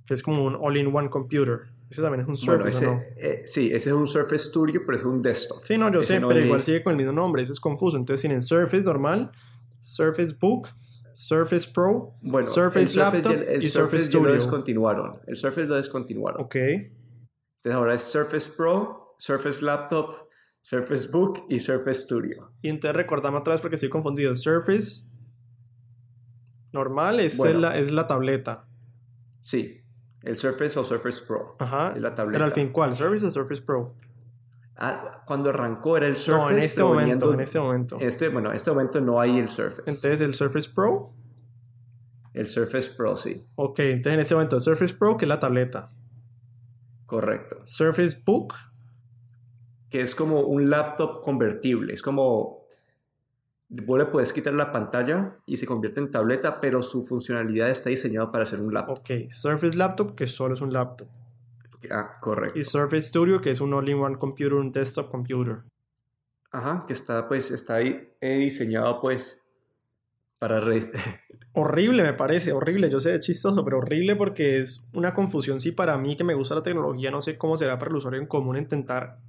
que 0.06 0.14
es 0.14 0.22
como 0.22 0.46
un 0.46 0.56
all-in-one 0.56 1.10
computer. 1.10 1.62
Ese 1.90 2.04
también 2.04 2.22
es 2.22 2.28
un 2.28 2.38
Surface, 2.38 2.86
no? 2.86 3.02
Eh, 3.18 3.42
sí, 3.48 3.72
ese 3.74 3.90
es 3.90 3.96
un 3.96 4.08
Surface 4.08 4.50
Studio, 4.50 4.84
pero 4.86 5.00
es 5.00 5.04
un 5.04 5.20
desktop. 5.20 5.64
Sí, 5.64 5.80
no, 5.80 5.92
yo 5.92 6.04
sé, 6.04 6.22
pero 6.22 6.40
igual 6.40 6.62
sigue 6.62 6.84
con 6.84 6.92
el 6.92 6.98
mismo 6.98 7.14
nombre, 7.14 7.42
eso 7.42 7.54
es 7.54 7.60
confuso. 7.60 7.98
Entonces 7.98 8.22
tienen 8.22 8.40
Surface 8.40 8.84
normal, 8.84 9.32
Surface 9.80 10.36
Book, 10.40 10.68
Surface 11.14 11.70
Pro, 11.72 12.16
bueno, 12.22 12.48
Surface, 12.48 12.98
Laptop 12.98 13.32
el, 13.32 13.64
y 13.64 13.70
Surface, 13.70 14.06
Studio. 14.06 14.28
lo 14.28 14.34
descontinuaron. 14.34 15.20
El 15.28 15.36
Surface 15.36 15.68
lo 15.68 15.76
descontinuaron. 15.76 16.42
Ok. 16.42 16.56
Entonces 16.56 17.76
ahora 17.76 17.94
es 17.94 18.02
Surface 18.02 18.50
Pro, 18.56 19.16
Surface 19.18 19.64
Laptop, 19.64 20.30
Surface 20.62 21.10
Book 21.12 21.46
y 21.50 21.60
Surface 21.60 22.02
Studio. 22.02 22.54
Y 22.62 22.70
entonces 22.70 22.96
recordame 22.96 23.38
otra 23.38 23.54
vez 23.54 23.62
porque 23.62 23.76
estoy 23.76 23.90
confundido. 23.90 24.34
Surface 24.36 25.04
normal 26.72 27.20
es, 27.20 27.38
la, 27.38 27.78
es 27.78 27.92
la 27.92 28.08
tableta. 28.08 28.68
Sí, 29.42 29.82
el 30.24 30.36
Surface 30.36 30.78
o 30.80 30.84
Surface 30.84 31.24
Pro. 31.26 31.56
Ajá. 31.60 31.94
Es 31.96 32.02
la 32.02 32.14
tableta. 32.14 32.38
Pero 32.38 32.46
al 32.46 32.52
fin, 32.52 32.72
¿cuál? 32.72 32.94
¿Surface 32.94 33.26
o 33.26 33.32
Surface 33.32 33.62
Pro? 33.62 33.96
Ah, 34.78 35.24
cuando 35.26 35.50
arrancó 35.50 35.98
era 35.98 36.08
el 36.08 36.16
Surface. 36.16 36.52
No, 36.54 36.58
en 36.58 36.64
este 36.64 36.84
momento, 36.84 37.34
en 37.34 37.40
este 37.40 37.60
momento. 37.60 37.98
Este, 38.00 38.30
bueno, 38.30 38.50
en 38.50 38.56
este 38.56 38.72
momento 38.72 39.02
no 39.02 39.20
hay 39.20 39.38
el 39.38 39.48
Surface. 39.48 39.82
Entonces, 39.82 40.22
¿el 40.22 40.34
Surface 40.34 40.70
Pro? 40.74 41.08
El 42.34 42.48
Surface 42.48 42.92
Pro, 42.96 43.16
sí. 43.16 43.46
Ok, 43.56 43.80
entonces 43.80 44.14
en 44.14 44.20
este 44.22 44.34
momento 44.34 44.56
el 44.56 44.62
Surface 44.62 44.94
Pro, 44.94 45.18
que 45.18 45.26
es 45.26 45.30
la 45.30 45.40
tableta. 45.40 45.92
Correcto. 47.06 47.58
Surface 47.66 48.18
Book 48.26 48.54
que 49.92 50.02
es 50.02 50.16
como 50.16 50.40
un 50.40 50.70
laptop 50.70 51.22
convertible. 51.22 51.94
Es 51.94 52.02
como, 52.02 52.66
vos 53.68 54.00
le 54.00 54.06
puedes 54.06 54.32
quitar 54.32 54.54
la 54.54 54.72
pantalla 54.72 55.36
y 55.46 55.58
se 55.58 55.68
convierte 55.68 56.00
en 56.00 56.10
tableta, 56.10 56.62
pero 56.62 56.82
su 56.82 57.06
funcionalidad 57.06 57.70
está 57.70 57.90
diseñada 57.90 58.32
para 58.32 58.46
ser 58.46 58.62
un 58.62 58.74
laptop. 58.74 59.00
Ok, 59.00 59.30
Surface 59.30 59.76
Laptop, 59.76 60.16
que 60.16 60.28
solo 60.28 60.54
es 60.54 60.62
un 60.62 60.72
laptop. 60.72 61.10
Ah, 61.90 62.18
correcto. 62.20 62.60
Y 62.60 62.64
Surface 62.64 63.04
Studio, 63.08 63.42
que 63.42 63.50
es 63.50 63.62
un 63.62 63.74
all-in-one 63.74 64.18
computer, 64.18 64.54
un 64.54 64.72
desktop 64.72 65.10
computer. 65.10 65.64
Ajá, 66.52 66.84
que 66.86 66.94
está 66.94 67.28
pues 67.28 67.50
está 67.52 67.76
ahí 67.76 68.10
eh, 68.20 68.38
diseñado 68.38 69.00
pues 69.00 69.42
para 70.40 70.60
re- 70.60 70.92
Horrible, 71.54 72.04
me 72.04 72.14
parece, 72.14 72.54
horrible. 72.54 72.90
Yo 72.90 73.00
sé, 73.00 73.16
es 73.16 73.22
chistoso, 73.22 73.64
pero 73.66 73.80
horrible 73.80 74.16
porque 74.16 74.58
es 74.60 74.90
una 74.94 75.14
confusión. 75.14 75.60
Si 75.60 75.72
para 75.72 75.98
mí, 75.98 76.16
que 76.16 76.24
me 76.24 76.34
gusta 76.34 76.56
la 76.56 76.64
tecnología, 76.64 77.12
no 77.12 77.22
sé 77.22 77.38
cómo 77.38 77.58
será 77.58 77.78
para 77.78 77.90
el 77.92 77.98
usuario 77.98 78.20
en 78.22 78.28
común 78.28 78.58
intentar 78.58 79.20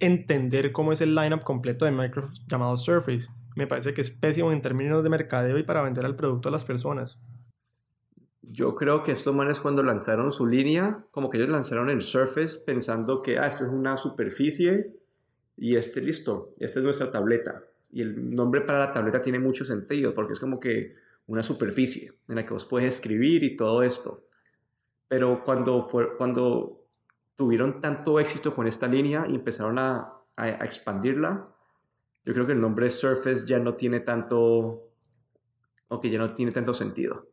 entender 0.00 0.72
cómo 0.72 0.92
es 0.92 1.00
el 1.00 1.14
lineup 1.14 1.42
completo 1.42 1.84
de 1.86 1.92
Microsoft 1.92 2.40
llamado 2.46 2.76
Surface. 2.76 3.28
Me 3.56 3.66
parece 3.66 3.94
que 3.94 4.00
es 4.02 4.10
pésimo 4.10 4.52
en 4.52 4.60
términos 4.60 5.04
de 5.04 5.10
mercadeo 5.10 5.56
y 5.58 5.62
para 5.62 5.82
vender 5.82 6.04
el 6.04 6.16
producto 6.16 6.48
a 6.48 6.52
las 6.52 6.64
personas. 6.64 7.18
Yo 8.50 8.74
creo 8.74 9.02
que 9.02 9.12
estos 9.12 9.34
manes 9.34 9.60
cuando 9.60 9.82
lanzaron 9.82 10.30
su 10.30 10.46
línea, 10.46 11.04
como 11.10 11.28
que 11.30 11.38
ellos 11.38 11.48
lanzaron 11.48 11.90
el 11.90 12.02
Surface 12.02 12.58
pensando 12.64 13.22
que, 13.22 13.38
ah, 13.38 13.46
esto 13.46 13.64
es 13.64 13.70
una 13.70 13.96
superficie 13.96 14.94
y 15.56 15.76
este 15.76 16.00
listo, 16.00 16.52
esta 16.58 16.80
es 16.80 16.84
nuestra 16.84 17.10
tableta. 17.10 17.64
Y 17.90 18.02
el 18.02 18.34
nombre 18.34 18.60
para 18.60 18.80
la 18.80 18.92
tableta 18.92 19.22
tiene 19.22 19.38
mucho 19.38 19.64
sentido 19.64 20.14
porque 20.14 20.32
es 20.32 20.40
como 20.40 20.60
que 20.60 20.94
una 21.26 21.42
superficie 21.42 22.12
en 22.28 22.36
la 22.36 22.44
que 22.44 22.52
vos 22.52 22.66
puedes 22.66 22.94
escribir 22.94 23.44
y 23.44 23.56
todo 23.56 23.82
esto. 23.82 24.24
Pero 25.08 25.42
cuando, 25.44 25.88
cuando 26.18 26.86
tuvieron 27.36 27.80
tanto 27.80 28.18
éxito 28.20 28.54
con 28.54 28.66
esta 28.66 28.88
línea 28.88 29.26
y 29.28 29.36
empezaron 29.36 29.78
a, 29.78 30.12
a 30.36 30.64
expandirla, 30.64 31.48
yo 32.24 32.32
creo 32.32 32.46
que 32.46 32.52
el 32.52 32.60
nombre 32.60 32.90
Surface 32.90 33.46
ya 33.46 33.58
no 33.58 33.74
tiene 33.74 34.00
tanto, 34.00 34.90
o 35.88 36.00
que 36.00 36.10
ya 36.10 36.18
no 36.18 36.34
tiene 36.34 36.52
tanto 36.52 36.72
sentido. 36.72 37.28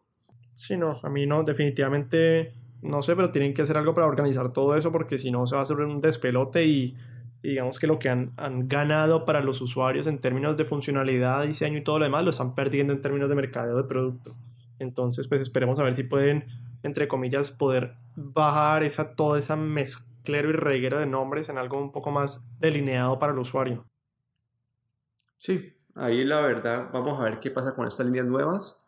Sí, 0.62 0.78
no, 0.78 1.00
a 1.02 1.10
mí 1.10 1.26
no, 1.26 1.42
definitivamente 1.42 2.54
no 2.84 3.02
sé, 3.02 3.16
pero 3.16 3.32
tienen 3.32 3.56
que 3.56 3.64
hacer 3.64 3.78
algo 3.78 3.96
para 3.96 4.06
organizar 4.06 4.54
todo 4.54 4.76
eso 4.76 4.92
porque 4.92 5.18
si 5.18 5.32
no 5.32 5.48
se 5.48 5.56
va 5.56 5.62
a 5.62 5.64
hacer 5.64 5.78
un 5.78 6.02
despelote 6.02 6.68
y, 6.68 6.96
digamos 7.42 7.80
que 7.80 7.88
lo 7.88 7.98
que 7.98 8.10
han, 8.10 8.32
han, 8.38 8.68
ganado 8.68 9.26
para 9.26 9.42
los 9.42 9.60
usuarios 9.60 10.06
en 10.06 10.20
términos 10.20 10.58
de 10.58 10.66
funcionalidad, 10.66 11.48
diseño 11.48 11.80
y 11.80 11.84
todo 11.84 11.98
lo 11.98 12.06
demás 12.06 12.24
lo 12.24 12.30
están 12.30 12.54
perdiendo 12.54 12.94
en 12.94 13.02
términos 13.02 13.28
de 13.28 13.34
mercadeo 13.34 13.76
de 13.76 13.86
producto. 13.86 14.36
Entonces, 14.78 15.28
pues 15.28 15.42
esperemos 15.42 15.80
a 15.80 15.84
ver 15.84 15.96
si 15.96 16.04
pueden, 16.04 16.46
entre 16.84 17.08
comillas, 17.08 17.50
poder 17.50 17.96
bajar 18.16 18.84
esa, 18.84 19.16
toda 19.16 19.40
esa 19.40 19.56
mezclero 19.56 20.52
y 20.52 20.54
reguero 20.54 21.00
de 21.00 21.08
nombres 21.08 21.50
en 21.50 21.58
algo 21.58 21.82
un 21.82 21.92
poco 21.92 22.12
más 22.12 22.48
delineado 22.60 23.18
para 23.18 23.34
el 23.34 23.40
usuario. 23.40 23.84
Sí, 25.40 25.74
ahí 25.96 26.24
la 26.24 26.42
verdad, 26.42 26.90
vamos 26.94 27.20
a 27.20 27.24
ver 27.24 27.40
qué 27.40 27.50
pasa 27.50 27.74
con 27.74 27.88
estas 27.88 28.06
líneas 28.06 28.28
nuevas. 28.28 28.81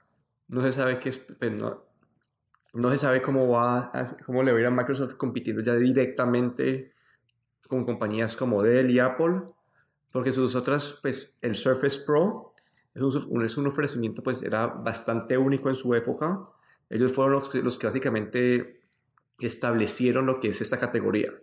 No 0.53 0.61
se 0.61 0.71
sabe 0.71 0.99
qué 0.99 1.09
es, 1.09 1.17
pues 1.17 1.51
no, 1.51 2.91
se 2.91 2.97
sabe 2.99 3.23
cómo 3.23 3.49
va, 3.49 3.89
a, 3.91 4.05
cómo 4.23 4.43
le 4.43 4.51
va 4.51 4.59
a 4.59 4.61
ir 4.61 4.67
a 4.67 4.69
Microsoft 4.69 5.15
compitiendo 5.15 5.63
ya 5.63 5.75
directamente 5.75 6.93
con 7.67 7.85
compañías 7.85 8.35
como 8.35 8.61
Dell 8.61 8.91
y 8.91 8.99
Apple, 8.99 9.41
porque 10.11 10.31
sus 10.31 10.53
otras, 10.53 10.99
pues 11.01 11.35
el 11.41 11.55
Surface 11.55 12.01
Pro 12.05 12.53
es 12.93 13.01
un, 13.01 13.43
es 13.43 13.57
un 13.57 13.65
ofrecimiento, 13.65 14.21
pues 14.21 14.43
era 14.43 14.67
bastante 14.67 15.39
único 15.39 15.69
en 15.69 15.75
su 15.75 15.95
época. 15.95 16.47
Ellos 16.87 17.11
fueron 17.11 17.33
los, 17.33 17.51
los 17.55 17.79
que 17.79 17.87
básicamente 17.87 18.83
establecieron 19.39 20.27
lo 20.27 20.39
que 20.39 20.49
es 20.49 20.61
esta 20.61 20.79
categoría, 20.79 21.33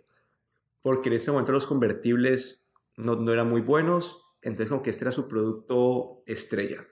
porque 0.81 1.09
en 1.09 1.15
ese 1.15 1.31
momento 1.31 1.51
los 1.51 1.67
convertibles 1.67 2.65
no, 2.95 3.17
no 3.17 3.33
eran 3.33 3.49
muy 3.49 3.59
buenos, 3.59 4.23
entonces 4.41 4.69
como 4.69 4.83
que 4.83 4.91
este 4.91 5.03
era 5.03 5.11
su 5.11 5.27
producto 5.27 6.23
estrella. 6.25 6.87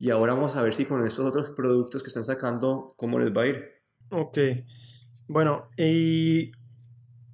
Y 0.00 0.08
ahora 0.08 0.32
vamos 0.32 0.56
a 0.56 0.62
ver 0.62 0.72
si 0.72 0.86
con 0.86 1.06
estos 1.06 1.26
otros 1.26 1.50
productos 1.50 2.02
que 2.02 2.08
están 2.08 2.24
sacando, 2.24 2.94
cómo 2.96 3.18
les 3.18 3.36
va 3.36 3.42
a 3.42 3.46
ir. 3.48 3.64
Ok. 4.10 4.38
Bueno, 5.28 5.68
y 5.76 6.52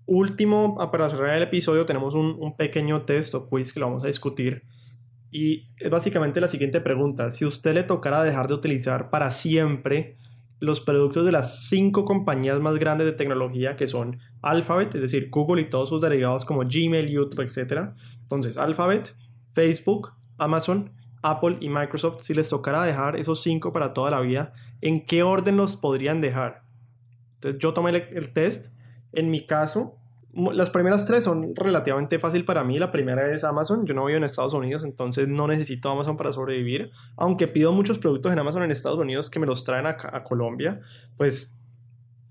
último, 0.05 0.77
para 0.91 1.09
cerrar 1.09 1.37
el 1.37 1.45
episodio, 1.45 1.87
tenemos 1.87 2.15
un, 2.15 2.37
un, 2.41 2.57
pequeño 2.57 3.03
test 3.03 3.37
o 3.37 3.49
quiz 3.49 3.73
que 3.73 3.79
lo 3.79 3.87
vamos 3.87 4.03
a 4.03 4.09
discutir. 4.09 4.65
Y 5.31 5.69
es 5.79 5.89
básicamente 5.91 6.41
la 6.41 6.49
siguiente 6.49 6.81
pregunta. 6.81 7.31
Si 7.31 7.45
usted 7.45 7.73
le 7.73 7.85
tocara 7.85 8.25
dejar 8.25 8.49
de 8.49 8.55
utilizar 8.55 9.11
para 9.11 9.31
siempre 9.31 10.17
los 10.59 10.81
productos 10.81 11.25
de 11.25 11.31
las 11.31 11.69
cinco 11.69 12.05
compañías 12.05 12.59
más 12.59 12.79
grandes 12.79 13.07
de 13.07 13.13
tecnología 13.13 13.77
que 13.77 13.87
son 13.87 14.19
Alphabet, 14.43 14.93
es 14.97 15.03
decir, 15.03 15.29
Google 15.31 15.63
y 15.63 15.71
todos 15.71 15.91
sus 15.91 16.01
derivados 16.01 16.45
como 16.45 16.63
Gmail, 16.63 17.09
YouTube, 17.09 17.43
etc. 17.43 17.91
Entonces, 18.23 18.57
Alphabet, 18.57 19.15
Facebook, 19.53 20.15
Amazon, 20.37 20.96
Apple 21.31 21.59
y 21.61 21.69
Microsoft, 21.69 22.21
si 22.21 22.35
les 22.35 22.49
tocara 22.49 22.85
dejar 22.85 23.17
esos 23.17 23.43
cinco 23.43 23.73
para 23.73 23.93
toda 23.93 24.11
la 24.11 24.21
vida, 24.21 24.53
¿en 24.81 25.05
qué 25.05 25.23
orden 25.23 25.57
los 25.57 25.77
podrían 25.77 26.21
dejar? 26.21 26.63
Entonces 27.35 27.61
yo 27.61 27.75
tomé 27.75 27.91
el 27.91 28.33
test. 28.33 28.75
En 29.13 29.31
mi 29.31 29.47
caso, 29.47 29.97
las 30.37 30.69
primeras 30.69 31.07
tres 31.07 31.25
son 31.25 31.57
relativamente 31.57 32.19
fácil 32.19 32.45
para 32.45 32.63
mí. 32.63 32.79
La 32.79 32.91
primera 32.91 33.33
es 33.33 33.43
Amazon. 33.43 33.87
Yo 33.87 33.95
no 33.95 34.05
vivo 34.05 34.19
en 34.19 34.25
Estados 34.25 34.53
Unidos, 34.53 34.85
entonces 34.85 35.29
no 35.29 35.47
necesito 35.47 35.89
Amazon 35.89 36.17
para 36.17 36.31
sobrevivir. 36.31 36.91
Aunque 37.17 37.49
pido 37.49 37.73
muchos 37.73 37.99
productos 37.99 38.33
en 38.33 38.39
Amazon 38.39 38.63
en 38.63 38.71
Estados 38.71 38.99
Unidos 38.99 39.31
que 39.31 39.39
me 39.39 39.47
los 39.47 39.65
traen 39.65 39.87
a, 39.87 39.97
Colombia, 40.23 40.81
pues 41.17 41.59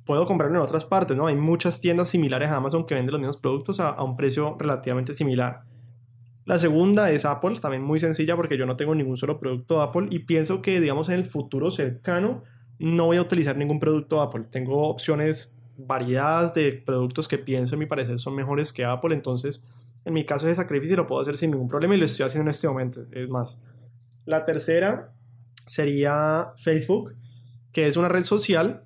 puedo 0.06 0.26
comprarlo 0.28 0.58
en 0.58 0.64
otras 0.64 0.86
partes, 0.86 1.18
¿no? 1.18 1.26
Hay 1.26 1.36
muchas 1.36 1.82
tiendas 1.82 2.10
similares 2.10 2.50
a 2.50 2.58
Amazon 2.58 2.86
que 2.86 2.94
venden 2.94 3.14
los 3.14 3.20
mismos 3.20 3.38
productos 3.38 3.80
a 3.80 4.02
un 4.04 4.16
precio 4.16 4.56
relativamente 4.60 5.16
similar. 5.16 5.64
La 6.46 6.60
segunda 6.60 7.10
es 7.10 7.26
Apple, 7.26 7.56
también 7.60 7.84
muy 7.84 8.00
sencilla 8.00 8.36
porque 8.36 8.58
yo 8.58 8.68
no 8.68 8.76
tengo 8.76 8.94
ningún 8.94 9.18
solo 9.18 9.40
producto 9.40 9.82
Apple 9.82 10.08
y 10.12 10.20
pienso 10.20 10.62
que, 10.62 10.80
digamos, 10.80 11.10
en 11.10 11.16
el 11.16 11.26
futuro 11.26 11.72
cercano 11.72 12.44
no 12.78 13.06
voy 13.06 13.18
a 13.18 13.22
utilizar 13.22 13.58
ningún 13.58 13.80
producto 13.80 14.22
Apple. 14.22 14.46
Tengo 14.52 14.88
opciones 14.88 15.58
variadas 15.78 16.54
de 16.54 16.72
productos 16.72 17.28
que 17.28 17.38
pienso, 17.38 17.76
en 17.76 17.80
mi 17.80 17.86
parecer, 17.88 18.20
son 18.20 18.36
mejores 18.36 18.74
que 18.74 18.86
Apple. 18.86 19.16
Entonces, 19.16 19.62
en 20.06 20.14
mi 20.14 20.24
caso, 20.24 20.48
ese 20.48 20.56
sacrificio 20.56 20.96
lo 20.96 21.08
puedo 21.08 21.22
hacer 21.22 21.36
sin 21.36 21.52
ningún 21.52 21.68
problema 21.68 21.96
y 21.96 21.98
lo 21.98 22.06
estoy 22.06 22.26
haciendo 22.26 22.50
en 22.50 22.54
este 22.54 22.68
momento. 22.68 23.06
Es 23.12 23.28
más, 23.28 23.60
la 24.26 24.46
tercera 24.46 25.14
sería 25.66 26.54
Facebook, 26.58 27.16
que 27.72 27.88
es 27.88 27.98
una 27.98 28.08
red 28.08 28.22
social, 28.22 28.84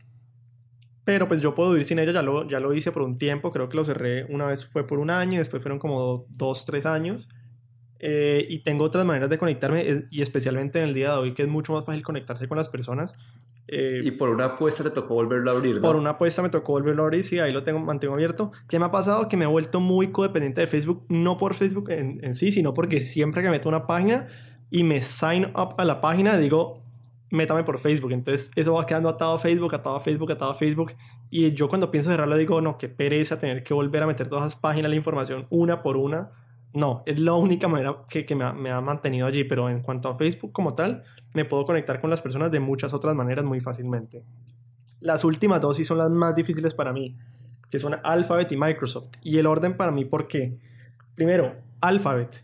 pero 1.03 1.27
pues 1.27 1.41
yo 1.41 1.55
puedo 1.55 1.71
vivir 1.71 1.83
sin 1.83 1.99
ella. 1.99 2.13
Ya 2.13 2.21
lo, 2.21 2.47
ya 2.47 2.59
lo 2.59 2.73
hice 2.73 2.91
por 2.91 3.01
un 3.01 3.17
tiempo, 3.17 3.51
creo 3.51 3.67
que 3.67 3.75
lo 3.75 3.83
cerré 3.83 4.25
una 4.33 4.45
vez, 4.47 4.65
fue 4.65 4.87
por 4.87 4.99
un 4.99 5.09
año, 5.09 5.33
y 5.33 5.37
después 5.37 5.61
fueron 5.61 5.79
como 5.79 6.25
dos, 6.29 6.65
tres 6.65 6.85
años. 6.85 7.27
Eh, 7.99 8.47
y 8.49 8.59
tengo 8.59 8.85
otras 8.85 9.05
maneras 9.05 9.29
de 9.29 9.37
conectarme 9.37 10.05
y 10.09 10.21
especialmente 10.21 10.79
en 10.79 10.85
el 10.85 10.93
día 10.93 11.11
de 11.11 11.17
hoy 11.17 11.33
que 11.33 11.43
es 11.43 11.49
mucho 11.49 11.73
más 11.73 11.85
fácil 11.85 12.01
conectarse 12.01 12.47
con 12.47 12.57
las 12.57 12.69
personas. 12.69 13.13
Eh, 13.67 14.01
y 14.03 14.11
por 14.11 14.29
una 14.29 14.45
apuesta 14.45 14.83
te 14.83 14.89
tocó 14.89 15.15
volverlo 15.15 15.51
a 15.51 15.53
abrir, 15.53 15.75
¿no? 15.75 15.81
Por 15.81 15.95
una 15.95 16.11
apuesta 16.11 16.41
me 16.41 16.49
tocó 16.49 16.71
volverlo 16.71 17.03
a 17.03 17.05
abrir, 17.05 17.23
sí, 17.23 17.39
ahí 17.39 17.51
lo 17.51 17.61
tengo, 17.61 17.79
mantengo 17.79 18.13
abierto. 18.13 18.51
¿Qué 18.67 18.79
me 18.79 18.85
ha 18.85 18.91
pasado? 18.91 19.27
Que 19.27 19.37
me 19.37 19.45
he 19.45 19.47
vuelto 19.47 19.79
muy 19.79 20.11
codependiente 20.11 20.61
de 20.61 20.67
Facebook, 20.67 21.05
no 21.09 21.37
por 21.37 21.53
Facebook 21.53 21.91
en, 21.91 22.23
en 22.23 22.33
sí, 22.33 22.51
sino 22.51 22.73
porque 22.73 23.01
siempre 23.01 23.43
que 23.43 23.49
meto 23.49 23.69
una 23.69 23.85
página 23.85 24.27
y 24.71 24.83
me 24.83 25.01
sign 25.01 25.45
up 25.55 25.75
a 25.77 25.85
la 25.85 26.01
página, 26.01 26.37
digo, 26.37 26.83
métame 27.31 27.63
por 27.63 27.79
Facebook. 27.79 28.11
Entonces 28.11 28.51
eso 28.55 28.73
va 28.73 28.85
quedando 28.85 29.09
atado 29.09 29.35
a 29.35 29.39
Facebook, 29.39 29.75
atado 29.75 29.97
a 29.97 29.99
Facebook, 29.99 30.31
atado 30.31 30.51
a 30.51 30.55
Facebook. 30.55 30.93
Y 31.29 31.51
yo 31.53 31.67
cuando 31.67 31.91
pienso 31.91 32.09
cerrarlo 32.09 32.37
digo, 32.37 32.61
no, 32.61 32.77
qué 32.77 32.89
pereza 32.89 33.37
tener 33.37 33.63
que 33.63 33.73
volver 33.73 34.03
a 34.03 34.07
meter 34.07 34.27
todas 34.27 34.47
esas 34.47 34.59
páginas, 34.59 34.89
la 34.89 34.95
información 34.95 35.47
una 35.49 35.81
por 35.81 35.97
una 35.97 36.31
no, 36.73 37.03
es 37.05 37.19
la 37.19 37.33
única 37.33 37.67
manera 37.67 38.03
que, 38.07 38.35
me, 38.35 38.43
ha, 38.43 38.53
me, 38.53 38.69
ha, 38.69 38.79
mantenido 38.81 39.25
allí, 39.25 39.43
pero 39.43 39.69
en 39.69 39.81
cuanto 39.81 40.09
a 40.09 40.15
Facebook 40.15 40.51
como 40.51 40.75
tal, 40.75 41.03
me 41.33 41.45
puedo 41.45 41.65
conectar 41.65 41.99
con 41.99 42.09
las 42.09 42.21
personas 42.21 42.51
de 42.51 42.59
muchas 42.59 42.93
otras 42.93 43.15
maneras 43.15 43.43
muy 43.43 43.59
fácilmente. 43.59 44.23
Las 44.99 45.23
últimas 45.23 45.61
dos 45.61 45.77
sí 45.77 45.83
son 45.83 45.97
las 45.97 46.09
más 46.09 46.35
difíciles 46.35 46.73
para 46.73 46.93
mí, 46.93 47.17
que 47.71 47.79
son 47.79 47.95
Alphabet 48.03 48.51
y 48.51 48.57
Microsoft. 48.57 49.09
Y 49.23 49.37
el 49.37 49.47
orden 49.47 49.77
para 49.77 49.91
mí, 49.91 50.05
¿por 50.05 50.27
qué? 50.27 50.57
Primero, 51.15 51.55
Alphabet. 51.81 52.43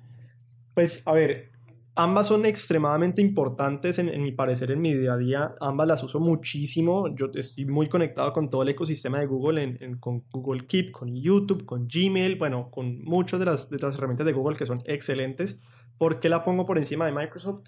Pues, 0.74 1.08
a 1.08 1.14
ver, 1.14 1.52
ambas 1.96 2.28
son 2.28 2.46
extremadamente 2.46 3.22
importantes 3.22 4.00
en, 4.00 4.10
en, 4.10 4.22
mi 4.22 4.32
parecer 4.32 4.72
en 4.72 4.82
mi 4.82 4.94
día 4.94 5.14
a 5.14 5.18
día. 5.18 5.56
Ambas 5.62 5.88
las 5.88 6.04
uso 6.04 6.20
muchísimo. 6.20 7.08
Yo 7.16 7.32
estoy 7.34 7.66
muy 7.66 7.88
conectado 7.88 8.34
con 8.34 8.50
todo 8.50 8.64
el 8.64 8.70
ecosistema 8.70 9.20
de 9.20 9.26
Google, 9.26 9.64
en, 9.64 9.78
en, 9.82 9.98
con 9.98 10.24
Google 10.32 10.68
Keep, 10.68 10.92
con 10.92 11.16
YouTube, 11.16 11.66
con 11.66 11.88
Gmail, 11.88 12.36
bueno, 12.36 12.70
con 12.70 13.02
muchas 13.04 13.40
de 13.40 13.46
las, 13.46 13.70
de 13.70 13.80
las 13.80 13.96
herramientas 13.96 14.26
de 14.26 14.34
Google 14.34 14.58
que 14.58 14.66
son 14.66 14.84
excelentes. 14.86 15.58
¿Por 15.98 16.20
qué 16.20 16.28
la 16.28 16.44
pongo 16.44 16.66
por 16.66 16.78
encima 16.78 17.06
de 17.06 17.14
Microsoft? 17.14 17.64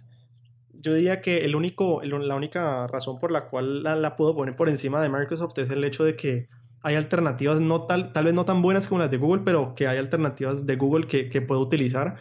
Yo 0.73 0.93
diría 0.93 1.21
que 1.21 1.45
el 1.45 1.55
único, 1.55 2.01
el, 2.01 2.27
la 2.27 2.35
única 2.35 2.85
razón 2.87 3.19
por 3.19 3.31
la 3.31 3.47
cual 3.47 3.81
la, 3.81 3.95
la 3.95 4.15
puedo 4.15 4.35
poner 4.35 4.55
por 4.55 4.69
encima 4.69 5.01
de 5.01 5.09
Microsoft 5.09 5.57
es 5.57 5.71
el 5.71 5.83
hecho 5.83 6.03
de 6.03 6.15
que 6.15 6.49
hay 6.83 6.95
alternativas, 6.95 7.59
no 7.59 7.85
tal, 7.85 8.13
tal 8.13 8.25
vez 8.25 8.33
no 8.33 8.45
tan 8.45 8.61
buenas 8.61 8.87
como 8.87 8.99
las 8.99 9.09
de 9.09 9.17
Google, 9.17 9.41
pero 9.43 9.73
que 9.73 9.87
hay 9.87 9.97
alternativas 9.97 10.65
de 10.65 10.75
Google 10.75 11.07
que, 11.07 11.29
que 11.29 11.41
puedo 11.41 11.61
utilizar 11.61 12.17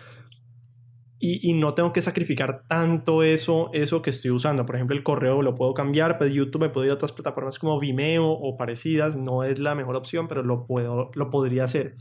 y, 1.18 1.50
y, 1.50 1.54
no 1.54 1.72
tengo 1.74 1.92
que 1.92 2.02
sacrificar 2.02 2.64
tanto 2.68 3.22
eso, 3.22 3.70
eso 3.72 4.02
que 4.02 4.10
estoy 4.10 4.30
usando. 4.30 4.66
Por 4.66 4.76
ejemplo, 4.76 4.96
el 4.96 5.02
correo 5.02 5.40
lo 5.40 5.54
puedo 5.54 5.72
cambiar, 5.72 6.18
pero 6.18 6.30
YouTube 6.30 6.62
me 6.62 6.68
puedo 6.68 6.84
ir 6.84 6.90
a 6.90 6.94
otras 6.94 7.12
plataformas 7.12 7.58
como 7.58 7.80
Vimeo 7.80 8.28
o 8.28 8.56
parecidas. 8.56 9.16
No 9.16 9.42
es 9.42 9.58
la 9.58 9.74
mejor 9.74 9.96
opción, 9.96 10.28
pero 10.28 10.42
lo, 10.42 10.66
puedo, 10.66 11.10
lo 11.14 11.30
podría 11.30 11.64
hacer. 11.64 11.96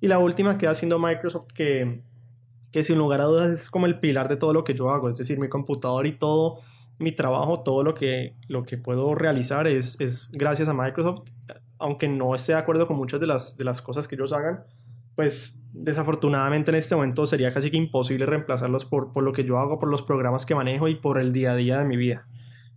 Y 0.00 0.06
la 0.06 0.18
última 0.18 0.56
queda 0.56 0.74
siendo 0.74 0.98
Microsoft, 0.98 1.48
que, 1.52 2.02
que 2.70 2.84
sin 2.84 2.98
lugar 2.98 3.20
a 3.20 3.24
dudas 3.24 3.50
es 3.50 3.70
como 3.70 3.86
el 3.86 3.98
pilar 3.98 4.28
de 4.28 4.36
todo 4.36 4.52
lo 4.52 4.62
que 4.62 4.74
yo 4.74 4.90
hago. 4.90 5.08
Es 5.08 5.16
decir, 5.16 5.38
mi 5.40 5.48
computador 5.48 6.06
y 6.06 6.16
todo 6.16 6.60
mi 7.00 7.12
trabajo, 7.12 7.62
todo 7.62 7.82
lo 7.82 7.94
que, 7.94 8.36
lo 8.46 8.62
que 8.62 8.76
puedo 8.76 9.14
realizar 9.14 9.66
es, 9.66 9.98
es 10.00 10.30
gracias 10.32 10.68
a 10.68 10.74
Microsoft. 10.74 11.30
aunque 11.78 12.08
no 12.08 12.34
esté 12.34 12.52
de 12.52 12.58
acuerdo 12.58 12.86
con 12.86 12.98
muchas 12.98 13.20
de 13.20 13.26
las, 13.26 13.56
de 13.56 13.64
las 13.64 13.80
cosas 13.80 14.06
que 14.06 14.16
ellos 14.16 14.34
hagan, 14.34 14.64
pues 15.16 15.59
desafortunadamente 15.72 16.70
en 16.70 16.76
este 16.76 16.94
momento 16.94 17.26
sería 17.26 17.52
casi 17.52 17.70
que 17.70 17.76
imposible 17.76 18.26
reemplazarlos 18.26 18.84
por, 18.84 19.12
por 19.12 19.24
lo 19.24 19.32
que 19.32 19.44
yo 19.44 19.58
hago, 19.58 19.78
por 19.78 19.88
los 19.90 20.02
programas 20.02 20.46
que 20.46 20.54
manejo 20.54 20.88
y 20.88 20.96
por 20.96 21.18
el 21.20 21.32
día 21.32 21.52
a 21.52 21.56
día 21.56 21.78
de 21.78 21.84
mi 21.84 21.96
vida. 21.96 22.26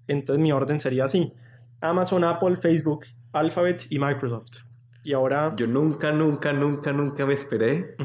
Entonces 0.07 0.41
mi 0.41 0.51
orden 0.51 0.79
sería 0.79 1.05
así. 1.05 1.33
Amazon, 1.81 2.23
Apple, 2.23 2.55
Facebook, 2.55 3.05
Alphabet 3.33 3.85
y 3.89 3.99
Microsoft. 3.99 4.63
Y 5.03 5.11
ahora... 5.13 5.53
Yo 5.57 5.67
nunca, 5.67 6.11
nunca, 6.13 6.53
nunca, 6.53 6.93
nunca 6.93 7.25
me 7.25 7.33
esperé 7.33 7.95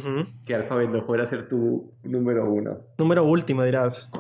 que 0.45 0.55
Alphabet 0.55 0.91
no 0.91 1.03
fuera 1.05 1.23
a 1.23 1.27
ser 1.27 1.49
tu 1.49 1.93
número 2.03 2.51
uno. 2.51 2.79
Número 2.99 3.23
último 3.25 3.63
dirás. 3.63 4.11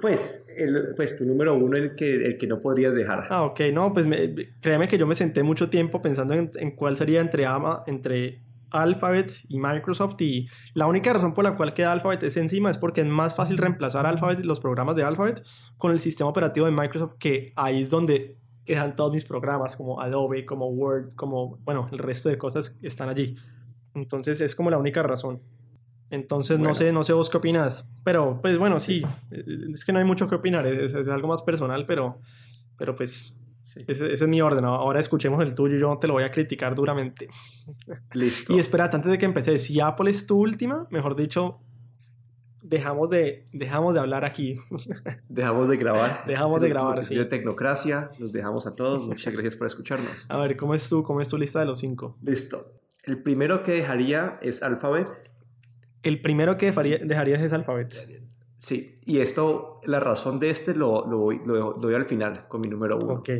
Pues, 0.00 0.44
el, 0.56 0.94
pues 0.96 1.16
tu 1.16 1.24
número 1.24 1.54
uno, 1.54 1.76
el 1.76 1.94
que, 1.96 2.14
el 2.26 2.36
que 2.38 2.46
no 2.46 2.58
podrías 2.60 2.94
dejar. 2.94 3.26
Ah, 3.30 3.42
ok, 3.44 3.60
no, 3.72 3.92
pues 3.92 4.06
me- 4.06 4.34
créeme 4.60 4.86
que 4.88 4.98
yo 4.98 5.06
me 5.06 5.14
senté 5.14 5.42
mucho 5.42 5.68
tiempo 5.70 6.00
pensando 6.02 6.34
en, 6.34 6.50
en 6.56 6.72
cuál 6.72 6.96
sería 6.96 7.20
entre, 7.20 7.46
Ama, 7.46 7.82
entre 7.86 8.40
Alphabet 8.72 9.32
y 9.48 9.58
Microsoft 9.58 10.20
y 10.20 10.48
la 10.74 10.86
única 10.86 11.12
razón 11.12 11.34
por 11.34 11.44
la 11.44 11.56
cual 11.56 11.74
queda 11.74 11.92
Alphabet 11.92 12.22
es 12.22 12.36
encima 12.36 12.70
es 12.70 12.78
porque 12.78 13.02
es 13.02 13.06
más 13.06 13.34
fácil 13.34 13.58
reemplazar 13.58 14.06
Alphabet 14.06 14.40
y 14.40 14.42
los 14.42 14.60
programas 14.60 14.96
de 14.96 15.04
Alphabet 15.04 15.44
con 15.76 15.92
el 15.92 15.98
sistema 15.98 16.30
operativo 16.30 16.66
de 16.66 16.72
Microsoft 16.72 17.14
que 17.18 17.52
ahí 17.56 17.82
es 17.82 17.90
donde 17.90 18.38
quedan 18.64 18.96
todos 18.96 19.12
mis 19.12 19.24
programas 19.24 19.76
como 19.76 20.00
Adobe, 20.00 20.44
como 20.46 20.68
Word, 20.68 21.14
como, 21.14 21.58
bueno, 21.64 21.88
el 21.90 21.98
resto 21.98 22.28
de 22.28 22.38
cosas 22.38 22.78
están 22.82 23.08
allí. 23.08 23.34
Entonces 23.94 24.40
es 24.40 24.54
como 24.54 24.70
la 24.70 24.78
única 24.78 25.02
razón. 25.02 25.40
Entonces 26.10 26.58
no 26.58 26.74
sé, 26.74 26.92
no 26.92 27.04
sé 27.04 27.14
vos 27.14 27.30
qué 27.30 27.38
opinas, 27.38 27.88
pero 28.04 28.40
pues 28.42 28.58
bueno, 28.58 28.80
sí, 28.80 29.02
es 29.30 29.84
que 29.84 29.92
no 29.92 29.98
hay 29.98 30.04
mucho 30.04 30.28
que 30.28 30.34
opinar, 30.34 30.66
es, 30.66 30.92
es 30.92 31.08
algo 31.08 31.26
más 31.26 31.40
personal, 31.40 31.86
pero, 31.86 32.20
pero 32.76 32.94
pues 32.94 33.41
Sí. 33.62 33.80
ese, 33.86 34.12
ese 34.12 34.24
es 34.24 34.28
mi 34.28 34.40
orden. 34.42 34.64
Ahora 34.64 35.00
escuchemos 35.00 35.42
el 35.42 35.54
tuyo. 35.54 35.76
Yo 35.78 35.96
te 35.98 36.06
lo 36.08 36.14
voy 36.14 36.24
a 36.24 36.30
criticar 36.30 36.74
duramente. 36.74 37.28
Listo. 38.12 38.52
Y 38.54 38.58
espérate, 38.58 38.96
antes 38.96 39.10
de 39.10 39.18
que 39.18 39.24
empecé, 39.24 39.58
si 39.58 39.80
Apple 39.80 40.10
es 40.10 40.26
tu 40.26 40.38
última, 40.38 40.86
mejor 40.90 41.14
dicho, 41.16 41.60
dejamos 42.62 43.08
de, 43.10 43.48
dejamos 43.52 43.94
de 43.94 44.00
hablar 44.00 44.24
aquí. 44.24 44.54
Dejamos 45.28 45.68
de 45.68 45.76
grabar. 45.76 46.24
Dejamos 46.26 46.60
de 46.60 46.68
grabar, 46.68 47.02
sí. 47.02 47.14
de 47.16 47.24
Tecnocracia, 47.24 48.10
los 48.18 48.32
dejamos 48.32 48.66
a 48.66 48.74
todos. 48.74 49.06
Muchas 49.06 49.32
gracias 49.32 49.56
por 49.56 49.66
escucharnos. 49.66 50.26
A 50.28 50.38
ver, 50.38 50.56
¿cómo 50.56 50.74
es 50.74 50.88
tu, 50.88 51.02
cómo 51.02 51.20
es 51.20 51.28
tu 51.28 51.38
lista 51.38 51.60
de 51.60 51.66
los 51.66 51.78
cinco? 51.78 52.18
Listo. 52.22 52.72
El 53.04 53.22
primero 53.22 53.62
que 53.62 53.72
dejaría 53.72 54.38
es 54.42 54.62
Alphabet. 54.62 55.08
El 56.02 56.20
primero 56.20 56.56
que 56.56 56.66
dejaría- 56.66 56.98
dejarías 56.98 57.40
es 57.42 57.52
Alphabet. 57.52 57.94
Sí, 58.64 59.00
y 59.04 59.18
esto, 59.18 59.80
la 59.84 59.98
razón 59.98 60.38
de 60.38 60.50
este 60.50 60.72
lo, 60.72 61.04
lo, 61.06 61.32
lo- 61.32 61.72
lo 61.72 61.72
doy 61.74 61.94
al 61.94 62.04
final 62.04 62.46
con 62.48 62.60
mi 62.60 62.68
número 62.68 62.96
uno. 62.96 63.14
Ok. 63.14 63.30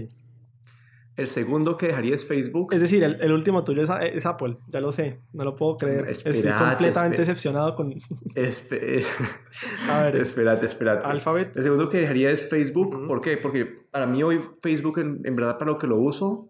El 1.14 1.29
segundo 1.29 1.76
que 1.76 1.88
dejaría 1.88 2.14
es 2.14 2.25
Facebook. 2.26 2.73
Es 2.73 2.81
decir, 2.81 3.05
el, 3.05 3.21
el 3.21 3.31
último 3.33 3.62
tuyo 3.62 3.83
es, 3.83 3.91
es 4.14 4.25
Apple. 4.26 4.57
Ya 4.69 4.81
lo 4.81 4.91
sé. 4.91 5.21
No 5.35 5.45
lo 5.45 5.55
puedo 5.55 5.76
creer. 5.76 6.09
Estoy 6.09 6.33
Espérate, 6.33 6.64
completamente 6.64 7.19
decepcionado 7.19 7.76
con 7.76 7.93
Espe- 7.93 9.05
A 9.91 10.05
ver. 10.05 10.17
espérate, 10.17 10.67
espérate. 10.67 11.07
Alphabet. 11.07 11.55
El 11.57 11.62
segundo 11.62 11.88
que 11.91 11.99
dejaría 11.99 12.31
es 12.31 12.49
Facebook. 12.49 12.95
Ujú. 12.97 13.07
¿Por 13.07 13.21
qué? 13.21 13.37
Porque 13.37 13.67
para 13.91 14.07
mí 14.07 14.23
hoy 14.23 14.41
Facebook, 14.62 14.99
en, 14.99 15.21
en 15.25 15.37
verdad, 15.37 15.59
para 15.59 15.71
lo 15.73 15.79
que 15.79 15.87
lo 15.87 15.99
uso, 15.99 16.49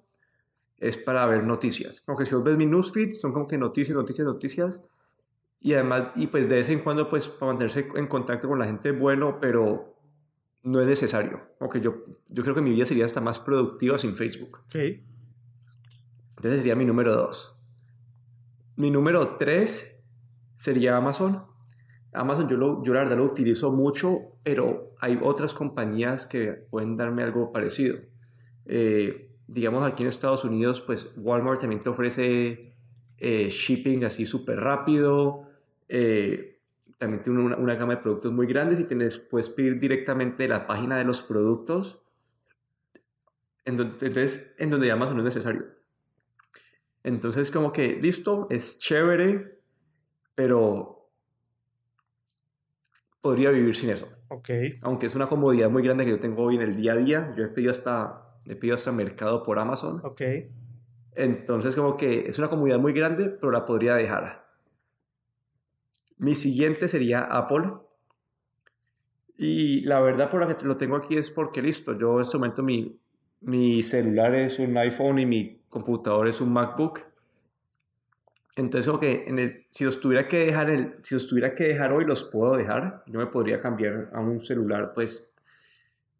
es 0.78 0.96
para 0.96 1.26
ver 1.26 1.42
noticias. 1.44 2.02
Aunque 2.06 2.24
si 2.24 2.34
vos 2.34 2.44
ves 2.44 2.56
mi 2.56 2.64
newsfeed, 2.66 3.12
son 3.14 3.32
como 3.32 3.48
que 3.48 3.58
noticias, 3.58 3.96
noticias, 3.96 4.24
noticias. 4.26 4.82
Y 5.62 5.74
además, 5.74 6.08
y 6.16 6.26
pues 6.26 6.48
de 6.48 6.56
vez 6.56 6.68
en 6.68 6.80
cuando, 6.80 7.08
pues 7.08 7.28
para 7.28 7.52
mantenerse 7.52 7.88
en 7.94 8.08
contacto 8.08 8.48
con 8.48 8.58
la 8.58 8.66
gente, 8.66 8.90
bueno, 8.90 9.38
pero 9.40 9.96
no 10.64 10.80
es 10.80 10.86
necesario. 10.86 11.40
Aunque 11.60 11.80
yo, 11.80 12.04
yo 12.28 12.42
creo 12.42 12.54
que 12.54 12.60
mi 12.60 12.70
vida 12.70 12.84
sería 12.84 13.04
hasta 13.04 13.20
más 13.20 13.40
productiva 13.40 13.96
sin 13.96 14.14
Facebook. 14.14 14.58
Ok. 14.66 14.74
Entonces 16.36 16.60
sería 16.60 16.74
mi 16.74 16.84
número 16.84 17.14
dos. 17.14 17.56
Mi 18.74 18.90
número 18.90 19.36
tres 19.36 20.02
sería 20.56 20.96
Amazon. 20.96 21.44
Amazon 22.12 22.48
yo, 22.48 22.56
lo, 22.56 22.82
yo 22.82 22.92
la 22.92 23.00
verdad 23.00 23.18
lo 23.18 23.24
utilizo 23.24 23.70
mucho, 23.70 24.38
pero 24.42 24.94
hay 25.00 25.18
otras 25.22 25.54
compañías 25.54 26.26
que 26.26 26.52
pueden 26.70 26.96
darme 26.96 27.22
algo 27.22 27.52
parecido. 27.52 27.98
Eh, 28.66 29.30
digamos 29.46 29.84
aquí 29.84 30.02
en 30.02 30.08
Estados 30.08 30.44
Unidos, 30.44 30.80
pues 30.80 31.14
Walmart 31.16 31.60
también 31.60 31.82
te 31.82 31.88
ofrece 31.88 32.74
eh, 33.18 33.48
shipping 33.50 34.04
así 34.04 34.26
súper 34.26 34.58
rápido. 34.58 35.51
Eh, 35.94 36.58
también 36.96 37.22
tiene 37.22 37.40
una, 37.42 37.56
una 37.56 37.74
gama 37.74 37.96
de 37.96 38.00
productos 38.00 38.32
muy 38.32 38.46
grandes 38.46 38.80
y 38.80 38.84
tienes, 38.84 39.18
puedes 39.18 39.50
pedir 39.50 39.78
directamente 39.78 40.44
de 40.44 40.48
la 40.48 40.66
página 40.66 40.96
de 40.96 41.04
los 41.04 41.20
productos. 41.20 42.02
En 43.66 43.76
donde, 43.76 44.06
entonces, 44.06 44.54
en 44.56 44.70
donde 44.70 44.90
Amazon 44.90 45.16
no 45.16 45.20
es 45.20 45.34
necesario. 45.34 45.66
Entonces, 47.04 47.50
como 47.50 47.72
que, 47.72 47.96
listo, 48.00 48.46
es 48.48 48.78
chévere, 48.78 49.60
pero 50.34 51.10
podría 53.20 53.50
vivir 53.50 53.76
sin 53.76 53.90
eso. 53.90 54.08
Ok. 54.28 54.48
Aunque 54.80 55.06
es 55.06 55.14
una 55.14 55.26
comodidad 55.26 55.68
muy 55.68 55.82
grande 55.82 56.06
que 56.06 56.12
yo 56.12 56.20
tengo 56.20 56.42
hoy 56.42 56.56
en 56.56 56.62
el 56.62 56.74
día 56.74 56.92
a 56.94 56.96
día. 56.96 57.34
Yo 57.36 57.44
he 57.44 57.48
pedido 57.48 57.70
hasta, 57.70 58.38
he 58.46 58.56
pedido 58.56 58.76
hasta 58.76 58.92
mercado 58.92 59.42
por 59.42 59.58
Amazon. 59.58 60.00
Ok. 60.04 60.22
Entonces, 61.16 61.76
como 61.76 61.98
que 61.98 62.30
es 62.30 62.38
una 62.38 62.48
comodidad 62.48 62.78
muy 62.78 62.94
grande, 62.94 63.28
pero 63.28 63.52
la 63.52 63.66
podría 63.66 63.94
dejar. 63.94 64.41
Mi 66.22 66.36
siguiente 66.36 66.86
sería 66.86 67.22
Apple. 67.24 67.72
Y 69.36 69.80
la 69.80 70.00
verdad 70.00 70.30
por 70.30 70.40
la 70.40 70.56
que 70.56 70.64
lo 70.64 70.76
tengo 70.76 70.94
aquí 70.94 71.16
es 71.16 71.32
porque, 71.32 71.60
listo, 71.60 71.98
yo 71.98 72.14
en 72.14 72.20
este 72.20 72.36
momento 72.38 72.62
mi, 72.62 72.96
mi 73.40 73.82
celular 73.82 74.32
es 74.36 74.60
un 74.60 74.76
iPhone 74.78 75.18
y 75.18 75.26
mi 75.26 75.62
computador 75.68 76.28
es 76.28 76.40
un 76.40 76.52
MacBook. 76.52 77.00
Entonces, 78.54 79.66
si 79.70 79.84
los 79.84 80.00
tuviera 80.00 80.28
que 80.28 80.46
dejar, 80.46 80.70
el, 80.70 80.94
si 81.02 81.16
los 81.16 81.26
tuviera 81.26 81.56
que 81.56 81.64
dejar 81.64 81.92
hoy, 81.92 82.04
los 82.04 82.22
puedo 82.22 82.56
dejar. 82.56 83.02
Yo 83.08 83.18
me 83.18 83.26
podría 83.26 83.58
cambiar 83.58 84.10
a 84.12 84.20
un 84.20 84.40
celular, 84.40 84.92
pues 84.94 85.34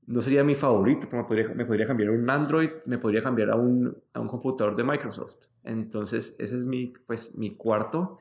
no 0.09 0.21
sería 0.21 0.43
mi 0.43 0.57
favorito, 0.57 1.07
pero 1.09 1.23
me 1.23 1.29
podría, 1.29 1.49
me 1.55 1.65
podría 1.65 1.87
cambiar 1.87 2.09
a 2.09 2.13
un 2.13 2.29
Android, 2.29 2.71
me 2.87 2.99
podría 2.99 3.23
cambiar 3.23 3.51
a 3.51 3.55
un, 3.55 3.97
a 4.15 4.21
un 4.21 4.27
computador 4.27 4.75
de 4.75 4.83
Microsoft. 4.83 5.45
Entonces, 5.63 6.35
ese 6.41 6.57
es 6.57 6.65
mi, 6.65 6.93
pues, 7.07 7.33
mi 7.37 7.55
cuarto. 7.55 8.19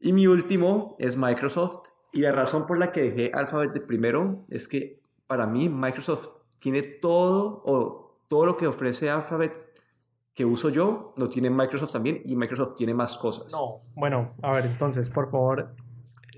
Y 0.00 0.12
mi 0.12 0.26
último 0.26 0.96
es 0.98 1.16
Microsoft. 1.16 1.88
Y 2.12 2.22
la 2.22 2.32
razón 2.32 2.66
por 2.66 2.78
la 2.78 2.90
que 2.90 3.02
dejé 3.02 3.30
Alphabet 3.32 3.72
de 3.72 3.80
primero 3.80 4.44
es 4.48 4.66
que 4.66 5.00
para 5.26 5.46
mí 5.46 5.68
Microsoft 5.68 6.28
tiene 6.58 6.82
todo 6.82 7.62
o 7.64 8.18
todo 8.28 8.46
lo 8.46 8.56
que 8.56 8.66
ofrece 8.66 9.10
Alphabet 9.10 9.52
que 10.34 10.44
uso 10.44 10.70
yo, 10.70 11.12
lo 11.16 11.28
tiene 11.28 11.50
Microsoft 11.50 11.92
también 11.92 12.22
y 12.24 12.34
Microsoft 12.34 12.74
tiene 12.74 12.94
más 12.94 13.18
cosas. 13.18 13.52
No. 13.52 13.78
Bueno, 13.94 14.30
a 14.42 14.52
ver, 14.52 14.66
entonces, 14.66 15.10
por 15.10 15.28
favor, 15.28 15.74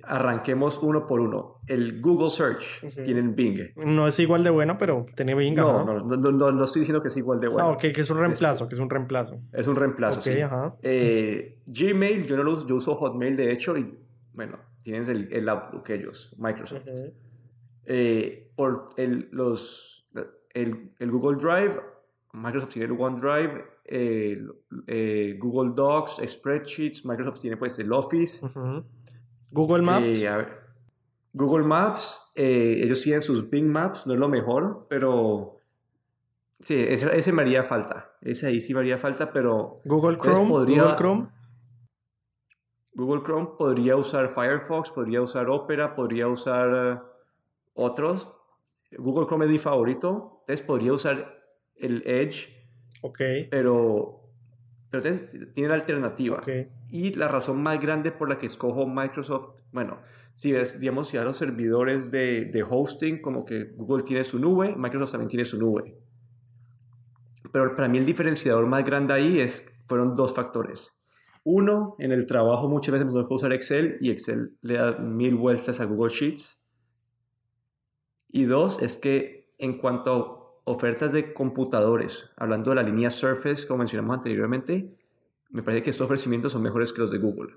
Arranquemos 0.05 0.79
uno 0.83 1.07
por 1.07 1.21
uno. 1.21 1.61
El 1.67 2.01
Google 2.01 2.31
Search 2.31 2.83
Ujú. 2.85 3.05
tiene 3.05 3.21
en 3.21 3.35
Bing. 3.37 3.59
no 3.77 4.07
es 4.07 4.19
igual 4.19 4.43
de 4.43 4.51
bueno, 4.51 4.77
pero 4.79 5.07
tiene 5.15 5.35
Bing. 5.35 5.55
No, 5.55 5.85
no, 5.85 6.01
no, 6.01 6.17
no, 6.33 6.51
no 6.53 6.65
estoy 6.65 6.81
diciendo 6.81 7.01
que 7.03 7.09
es 7.09 7.17
igual 7.17 7.39
de 7.41 7.49
bueno. 7.49 7.69
Ah, 7.69 7.73
ok, 7.73 7.81
que 7.81 8.01
es 8.01 8.11
un 8.11 8.19
reemplazo, 8.19 8.69
que 8.69 8.75
es 8.75 8.81
un 8.81 8.91
reemplazo. 8.91 9.41
Es 9.53 9.67
un 9.67 9.77
reemplazo, 9.77 10.21
sí. 10.21 10.41
ajá. 10.41 10.75
Eh, 10.83 11.59
Gmail, 11.67 12.27
yo 12.27 12.37
no 12.37 12.43
lo 12.43 12.55
uso, 12.55 12.67
yo 12.67 12.77
uso 12.77 12.97
Hotmail 12.97 13.37
de 13.37 13.53
hecho 13.53 13.77
y 13.77 13.97
bueno, 14.35 14.59
tienes 14.83 15.09
el, 15.09 15.33
el 15.33 15.49
Outlook 15.49 15.89
ellos, 15.91 16.35
Microsoft. 16.39 16.89
Eh, 17.85 18.51
por 18.57 18.91
el, 18.97 19.29
los, 19.33 20.09
el, 20.55 20.91
el 20.99 21.11
Google 21.11 21.37
Drive, 21.39 21.81
Microsoft 22.33 22.73
tiene 22.73 22.93
el 22.93 23.01
OneDrive, 23.01 23.65
eh, 23.85 25.37
Google 25.39 25.73
Docs, 25.75 26.21
Spreadsheets, 26.27 27.05
Microsoft 27.05 27.41
tiene 27.41 27.57
pues 27.57 27.79
el 27.79 27.93
Office. 27.93 28.45
Ujú. 28.47 28.85
Google 29.53 29.83
Maps. 29.83 30.09
Eh, 30.21 30.29
a 30.29 30.37
ver, 30.39 30.49
Google 31.33 31.65
Maps, 31.65 32.33
eh, 32.35 32.81
ellos 32.83 33.01
tienen 33.01 33.23
sus 33.23 33.49
Bing 33.49 33.69
Maps, 33.69 34.07
no 34.07 34.15
es 34.15 34.19
lo 34.19 34.29
mejor, 34.29 34.87
pero 34.91 35.57
sí, 36.61 36.75
ese, 36.89 37.17
ese 37.17 37.33
me 37.33 37.43
haría 37.43 37.63
falta. 37.63 38.13
Ese 38.21 38.47
ahí 38.49 38.61
sí 38.61 38.75
me 38.75 38.81
haría 38.81 38.99
falta, 38.99 39.33
pero 39.33 39.81
Google 39.85 40.19
Chrome. 40.19 40.49
podría- 40.49 40.83
Google 40.83 40.97
Chrome. 40.97 41.29
Google 42.95 43.23
Chrome 43.25 43.49
podría 43.59 43.97
usar 43.97 44.29
Firefox, 44.29 44.91
podría 44.91 45.23
usar 45.23 45.49
Opera, 45.49 45.95
podría 45.95 46.29
usar 46.29 46.71
eh, 46.99 47.01
otros. 47.75 48.29
Google 48.99 49.27
Chrome 49.27 49.47
es 49.47 49.51
mi 49.51 49.59
favorito, 49.59 50.41
entonces 50.43 50.67
podría 50.67 50.93
usar 50.93 51.43
el 51.77 52.03
Edge, 52.07 52.49
Ok. 53.01 53.19
pero 53.51 54.22
entonces 54.93 55.31
tiene 55.55 55.69
la 55.69 55.77
alternativa. 55.77 56.39
Ok. 56.39 56.49
Y 56.91 57.15
la 57.15 57.29
razón 57.29 57.63
más 57.63 57.81
grande 57.81 58.13
por 58.13 58.29
la 58.29 58.39
que 58.39 58.47
escojo 58.47 58.87
Microsoft, 58.87 59.61
bueno, 59.73 59.99
si 60.35 60.53
ves, 60.53 60.79
digamos, 60.79 61.09
si 61.09 61.17
los 61.17 61.37
servidores 61.37 62.11
de, 62.11 62.47
de 62.47 62.63
hosting, 62.63 63.21
como 63.21 63.45
que 63.45 63.73
Google 63.77 64.03
tiene 64.03 64.25
su 64.25 64.39
nube, 64.39 64.75
Microsoft 64.77 65.13
también 65.13 65.29
tiene 65.29 65.45
su 65.45 65.59
nube. 65.59 65.97
Pero 67.53 67.75
para 67.77 67.89
mí 67.89 67.99
el 67.99 68.07
diferenciador 68.07 68.67
más 68.67 68.85
grande 68.85 69.13
ahí 69.15 69.41
es, 69.41 69.67
fueron 69.87 70.17
dos 70.17 70.35
factores. 70.35 70.99
Uno, 71.45 71.97
en 71.99 72.13
el 72.13 72.27
trabajo 72.27 72.69
muchas 72.69 72.93
veces 72.93 73.07
me 73.13 73.27
que 73.27 73.35
usar 73.35 73.53
Excel 73.53 73.99
y 74.01 74.11
Excel 74.11 74.57
le 74.63 74.75
da 74.75 74.99
mil 74.99 75.35
vueltas 75.35 75.81
a 75.81 75.85
Google 75.85 76.13
Sheets. 76.13 76.65
Y 78.29 78.45
dos, 78.45 78.81
es 78.81 78.97
que 78.97 79.53
en 79.59 79.79
cuanto 79.79 80.42
ofertas 80.65 81.13
de 81.13 81.33
computadores, 81.33 82.31
hablando 82.37 82.71
de 82.71 82.77
la 82.77 82.83
línea 82.83 83.11
Surface, 83.11 83.67
como 83.67 83.79
mencionamos 83.79 84.17
anteriormente, 84.17 84.95
me 85.51 85.63
parece 85.63 85.83
que 85.83 85.91
estos 85.91 86.05
ofrecimientos 86.05 86.53
son 86.53 86.63
mejores 86.63 86.93
que 86.93 87.01
los 87.01 87.11
de 87.11 87.19
Google. 87.19 87.53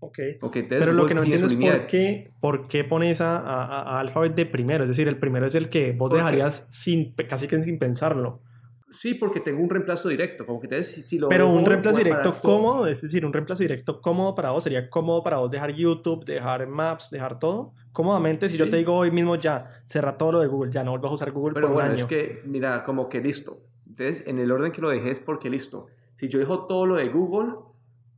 Ok. 0.00 0.18
Okay, 0.40 0.62
Pero 0.62 0.92
lo 0.92 1.02
Google 1.02 1.08
que 1.08 1.14
no 1.14 1.22
entiendo 1.22 1.46
es 1.48 1.54
por 1.54 1.86
qué, 1.88 2.32
por 2.40 2.68
qué 2.68 2.84
pones 2.84 3.20
a, 3.20 3.36
a- 3.38 3.96
a 3.96 4.00
Alphabet 4.00 4.34
de 4.34 4.46
primero. 4.46 4.84
Es 4.84 4.88
decir, 4.90 5.08
el 5.08 5.18
primero 5.18 5.46
es 5.46 5.54
el 5.54 5.68
que 5.68 5.92
vos 5.92 6.10
dejarías 6.12 6.68
sin, 6.70 7.14
casi 7.28 7.48
que 7.48 7.60
sin 7.62 7.78
pensarlo. 7.78 8.42
Sí, 8.90 9.14
porque 9.14 9.40
tengo 9.40 9.60
un 9.62 9.68
reemplazo 9.68 10.08
directo, 10.08 10.46
como 10.46 10.60
que 10.60 10.66
entonces 10.66 10.90
si, 10.94 11.02
si 11.02 11.18
lo 11.18 11.28
Pero 11.28 11.50
un 11.50 11.64
reemplazo 11.64 11.98
directo 11.98 12.40
cómodo, 12.40 12.86
es 12.86 13.02
decir, 13.02 13.26
un 13.26 13.32
reemplazo 13.34 13.62
directo 13.62 14.00
cómodo 14.00 14.34
para 14.34 14.50
vos 14.50 14.64
sería 14.64 14.88
cómodo 14.88 15.22
para 15.22 15.38
vos 15.38 15.50
dejar 15.50 15.74
YouTube, 15.74 16.24
dejar 16.24 16.66
Maps, 16.66 17.10
dejar 17.10 17.38
todo. 17.38 17.74
Cómodamente, 17.98 18.48
si 18.48 18.56
yo 18.56 18.66
Sí. 18.66 18.70
te 18.70 18.76
digo 18.76 18.94
hoy 18.94 19.10
mismo 19.10 19.34
ya, 19.34 19.72
cerra 19.82 20.16
todo 20.16 20.30
lo 20.30 20.38
de 20.38 20.46
Google, 20.46 20.70
ya 20.70 20.84
no 20.84 20.92
vuelvas 20.92 21.10
a 21.10 21.14
usar 21.14 21.32
Google 21.32 21.54
Pero 21.54 21.66
por 21.66 21.70
un 21.72 21.74
bueno, 21.78 21.88
año. 21.94 21.96
es 21.98 22.06
que, 22.06 22.42
mira, 22.44 22.84
como 22.84 23.08
que 23.08 23.20
listo. 23.20 23.58
Entonces, 23.88 24.22
en 24.28 24.38
el 24.38 24.52
orden 24.52 24.70
que 24.70 24.80
lo 24.80 24.88
dejé 24.90 25.10
es 25.10 25.18
porque 25.18 25.50
listo. 25.50 25.86
Si 26.14 26.28
yo 26.28 26.38
dejo 26.38 26.66
todo 26.66 26.86
lo 26.86 26.94
de 26.94 27.08
Google, 27.08 27.54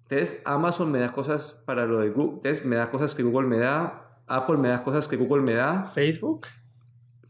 entonces 0.03 0.38
Amazon 0.45 0.93
me 0.93 0.99
da 0.99 1.11
cosas 1.12 1.62
para 1.64 1.87
lo 1.87 2.01
de 2.01 2.11
Google, 2.11 2.37
entonces 2.37 2.62
me 2.66 2.77
da 2.77 2.90
cosas 2.90 3.14
que 3.14 3.23
Google 3.23 3.49
me 3.49 3.57
da, 3.57 4.21
Apple 4.27 4.59
me 4.59 4.69
da 4.69 4.83
cosas 4.83 5.09
que 5.09 5.16
Google 5.16 5.43
me 5.43 5.55
da, 5.55 5.83
Facebook, 5.83 6.47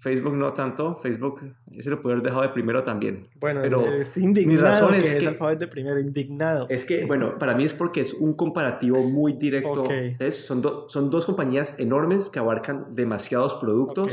Facebook 0.01 0.35
no 0.35 0.53
tanto, 0.55 0.95
Facebook 0.97 1.43
ese 1.73 1.91
lo 1.91 2.01
puedo 2.01 2.15
haber 2.15 2.25
dejado 2.25 2.43
de 2.43 2.49
primero 2.49 2.83
también. 2.83 3.29
bueno, 3.39 3.61
Pero 3.63 3.85
estoy 3.93 4.25
indignado 4.25 4.63
razón 4.63 4.91
que 4.93 4.97
es 4.99 5.13
es 5.13 5.21
que- 5.21 5.29
Alphabet 5.29 5.59
de 5.59 5.69
primero, 5.69 6.01
indignado. 6.01 6.67
Es 6.71 6.85
que, 6.87 7.05
bueno, 7.05 7.39
para 7.39 7.55
mí 7.55 7.65
es 7.65 7.75
porque 7.75 8.01
es 8.01 8.15
un 8.15 8.33
comparativo 8.33 9.03
muy 9.03 9.35
directo. 9.35 9.83
Ok. 9.83 9.91
Entonces, 9.91 10.37
son, 10.47 10.63
do- 10.63 10.89
son 10.89 11.11
dos 11.11 11.27
compañías 11.27 11.79
enormes 11.79 12.31
que 12.31 12.39
abarcan 12.39 12.95
demasiados 12.95 13.55
productos. 13.57 14.11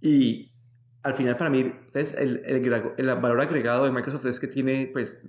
Y 0.00 0.50
al 1.02 1.14
final 1.14 1.36
para 1.36 1.50
mí, 1.50 1.70
el, 1.94 2.42
el, 2.96 3.14
valor 3.20 3.40
agregado 3.42 3.84
de 3.84 3.90
Microsoft 3.90 4.24
es 4.26 4.40
que 4.40 4.46
tiene, 4.48 4.88
pues, 4.92 5.22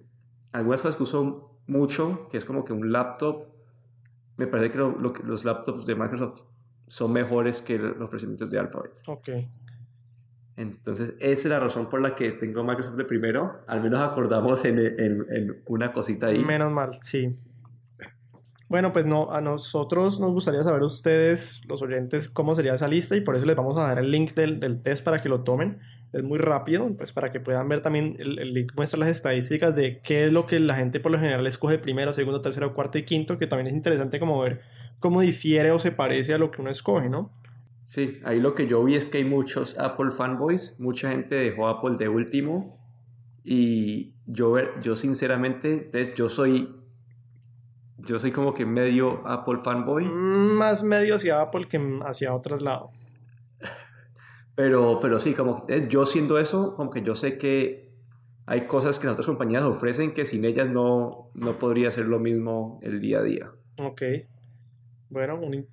algunas 0.54 0.82
cosas 0.82 0.96
que 0.96 1.04
uso 1.04 1.52
mucho, 1.68 2.30
que 2.32 2.38
es 2.38 2.46
como 2.46 2.64
que 2.64 2.72
un 2.72 2.92
laptop. 2.94 3.48
Me 4.38 4.48
parece 4.48 4.72
que, 4.72 4.78
lo- 4.78 4.98
lo 4.98 5.12
que 5.12 5.22
los 5.24 5.44
laptops 5.44 5.86
de 5.86 5.96
Microsoft 5.96 6.44
son 6.88 7.12
mejores 7.12 7.62
que 7.62 7.78
los 7.80 8.00
ofrecimientos 8.00 8.50
de 8.52 8.60
Alphabet. 8.60 8.92
Ok. 9.08 9.30
Entonces, 10.58 11.14
esa 11.20 11.42
es 11.42 11.46
la 11.46 11.60
razón 11.60 11.90
por 11.90 12.02
la 12.02 12.16
que 12.16 12.32
tengo 12.32 12.64
Microsoft 12.64 12.96
de 12.96 13.04
primero. 13.04 13.60
Al 13.68 13.82
menos 13.82 14.02
acordamos 14.02 14.64
en, 14.64 15.62
una 15.68 15.92
cosita 15.92 16.28
ahí. 16.28 16.44
Menos 16.44 16.72
mal, 16.72 16.92
sí. 17.02 17.30
Bueno, 18.68 18.94
pues 18.94 19.06
no, 19.06 19.32
a 19.32 19.42
nosotros 19.42 20.20
nos 20.20 20.34
gustaría 20.34 20.62
saber 20.62 20.82
ustedes, 20.82 21.62
los 21.68 21.82
oyentes, 21.82 22.30
cómo 22.30 22.56
sería 22.56 22.74
esa 22.74 22.88
lista 22.88 23.16
y 23.16 23.22
por 23.22 23.36
eso 23.36 23.46
les 23.46 23.56
vamos 23.56 23.78
a 23.78 23.82
dar 23.82 24.00
el 24.00 24.10
link 24.10 24.34
del, 24.34 24.60
del 24.60 24.82
test 24.82 25.04
para 25.04 25.22
que 25.22 25.30
lo 25.30 25.44
tomen. 25.44 25.80
Es 26.14 26.24
muy 26.24 26.40
rápido, 26.40 26.90
pues 26.98 27.12
para 27.12 27.30
que 27.30 27.40
puedan 27.40 27.68
ver 27.68 27.82
también, 27.82 28.16
el, 28.18 28.40
el 28.40 28.54
link 28.54 28.72
muestra 28.76 29.00
las 29.00 29.10
estadísticas 29.10 29.76
de 29.76 30.00
qué 30.02 30.26
es 30.26 30.32
lo 30.32 30.48
que 30.48 30.60
la 30.60 30.76
gente 30.76 31.00
por 31.00 31.12
lo 31.12 31.20
general 31.20 31.46
escoge 31.46 31.78
primero, 31.78 32.14
segundo, 32.14 32.42
tercero, 32.42 32.74
cuarto 32.74 32.98
y 32.98 33.04
quinto, 33.04 33.38
que 33.38 33.46
también 33.46 33.68
es 33.68 33.74
interesante 33.74 34.20
como 34.20 34.40
ver 34.40 34.62
cómo 35.00 35.22
difiere 35.22 35.72
o 35.72 35.78
se 35.78 35.92
parece 35.92 36.34
a 36.34 36.38
lo 36.38 36.50
que 36.50 36.62
uno 36.62 36.72
escoge, 36.72 37.10
¿no? 37.10 37.32
Sí, 37.86 38.20
ahí 38.26 38.42
lo 38.42 38.56
que 38.56 38.68
yo 38.68 38.84
vi 38.84 38.96
es 38.96 39.08
que 39.08 39.20
hay 39.20 39.26
muchos 39.26 39.78
Apple 39.78 40.12
fanboys, 40.12 40.76
mucha 40.80 41.12
gente 41.12 41.36
dejó 41.36 41.68
Apple 41.68 41.98
de 41.98 42.10
último 42.10 42.80
y 43.44 44.16
yo, 44.26 44.56
yo 44.82 44.96
sinceramente, 44.96 45.92
yo 46.16 46.28
soy, 46.28 46.76
yo 47.98 48.18
soy 48.18 48.32
como 48.32 48.56
que 48.56 48.66
medio 48.66 49.22
Apple 49.28 49.60
fanboy, 49.64 50.06
Más 50.06 50.84
medio 50.84 51.16
hacia 51.16 51.42
Apple 51.42 51.68
que 51.68 52.00
hacia 52.04 52.34
otros 52.34 52.64
lados. 52.64 52.92
pero, 54.56 55.00
pero 55.00 55.20
sí, 55.20 55.36
como 55.36 55.66
eh, 55.70 55.86
yo 55.88 56.08
siendo 56.08 56.40
eso, 56.40 56.76
como 56.76 56.90
que 56.90 57.04
yo 57.04 57.14
sé 57.14 57.38
que 57.38 57.94
hay 58.48 58.66
cosas 58.66 58.98
que 58.98 59.06
las 59.06 59.14
otras 59.14 59.28
compañías 59.28 59.62
ofrecen 59.62 60.16
que 60.16 60.26
sin 60.26 60.44
ellas 60.44 60.68
no, 60.70 61.30
no 61.36 61.60
podría 61.60 61.92
ser 61.92 62.08
lo 62.08 62.18
mismo 62.18 62.80
el 62.82 63.00
día 63.00 63.20
a 63.20 63.24
día. 63.24 63.52
Ok. 63.78 64.02
Bueno, 65.10 65.40
un, 65.40 65.68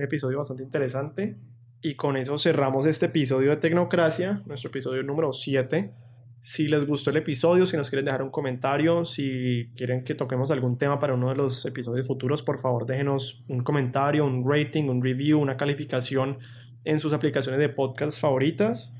episodio 0.00 0.38
bastante 0.38 0.62
interesante. 0.62 1.36
Y 1.80 1.94
con 1.94 2.16
eso 2.16 2.38
cerramos 2.38 2.86
este 2.86 3.06
episodio 3.06 3.50
de 3.50 3.56
Tecnocracia, 3.56 4.42
nuestro 4.46 4.68
episodio 4.68 5.02
número 5.02 5.32
7. 5.32 5.92
Si 6.40 6.68
les 6.68 6.86
gustó 6.86 7.10
el 7.10 7.16
episodio, 7.16 7.66
si 7.66 7.76
nos 7.76 7.88
quieren 7.88 8.04
dejar 8.04 8.22
un 8.22 8.30
comentario, 8.30 9.04
si 9.04 9.70
quieren 9.76 10.04
que 10.04 10.14
toquemos 10.14 10.50
algún 10.50 10.76
tema 10.76 10.98
para 10.98 11.14
uno 11.14 11.28
de 11.28 11.36
los 11.36 11.64
episodios 11.66 12.06
futuros, 12.06 12.42
por 12.42 12.58
favor 12.58 12.84
déjenos 12.86 13.44
un 13.48 13.60
comentario, 13.60 14.24
un 14.24 14.48
rating, 14.48 14.84
un 14.84 15.02
review, 15.02 15.40
una 15.40 15.56
calificación 15.56 16.38
en 16.84 17.00
sus 17.00 17.12
aplicaciones 17.12 17.60
de 17.60 17.68
podcast 17.68 18.20
favoritas, 18.20 18.92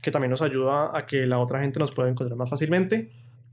que 0.00 0.10
también 0.10 0.30
nos 0.30 0.42
ayuda 0.42 0.96
a 0.96 1.06
que 1.06 1.26
la 1.26 1.38
otra 1.38 1.60
gente 1.60 1.78
nos 1.78 1.92
pueda 1.92 2.08
encontrar 2.08 2.36
más 2.36 2.50
fácilmente. 2.50 3.10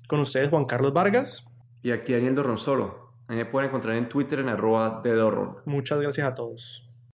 Con 0.07 0.19
ustedes, 0.19 0.49
Juan 0.49 0.65
Carlos 0.65 0.93
Vargas. 0.93 1.47
Y 1.81 1.91
aquí 1.91 2.13
Daniel 2.13 2.35
Dorronsolo, 2.35 3.02
a 3.27 3.31
mí 3.31 3.37
me 3.37 3.45
pueden 3.45 3.69
encontrar 3.69 3.95
en 3.95 4.09
Twitter 4.09 4.39
en 4.39 4.49
arroba 4.49 5.01
de. 5.01 5.61
Muchas 5.65 5.99
gracias 5.99 6.27
a 6.27 6.33
todos. 6.33 6.92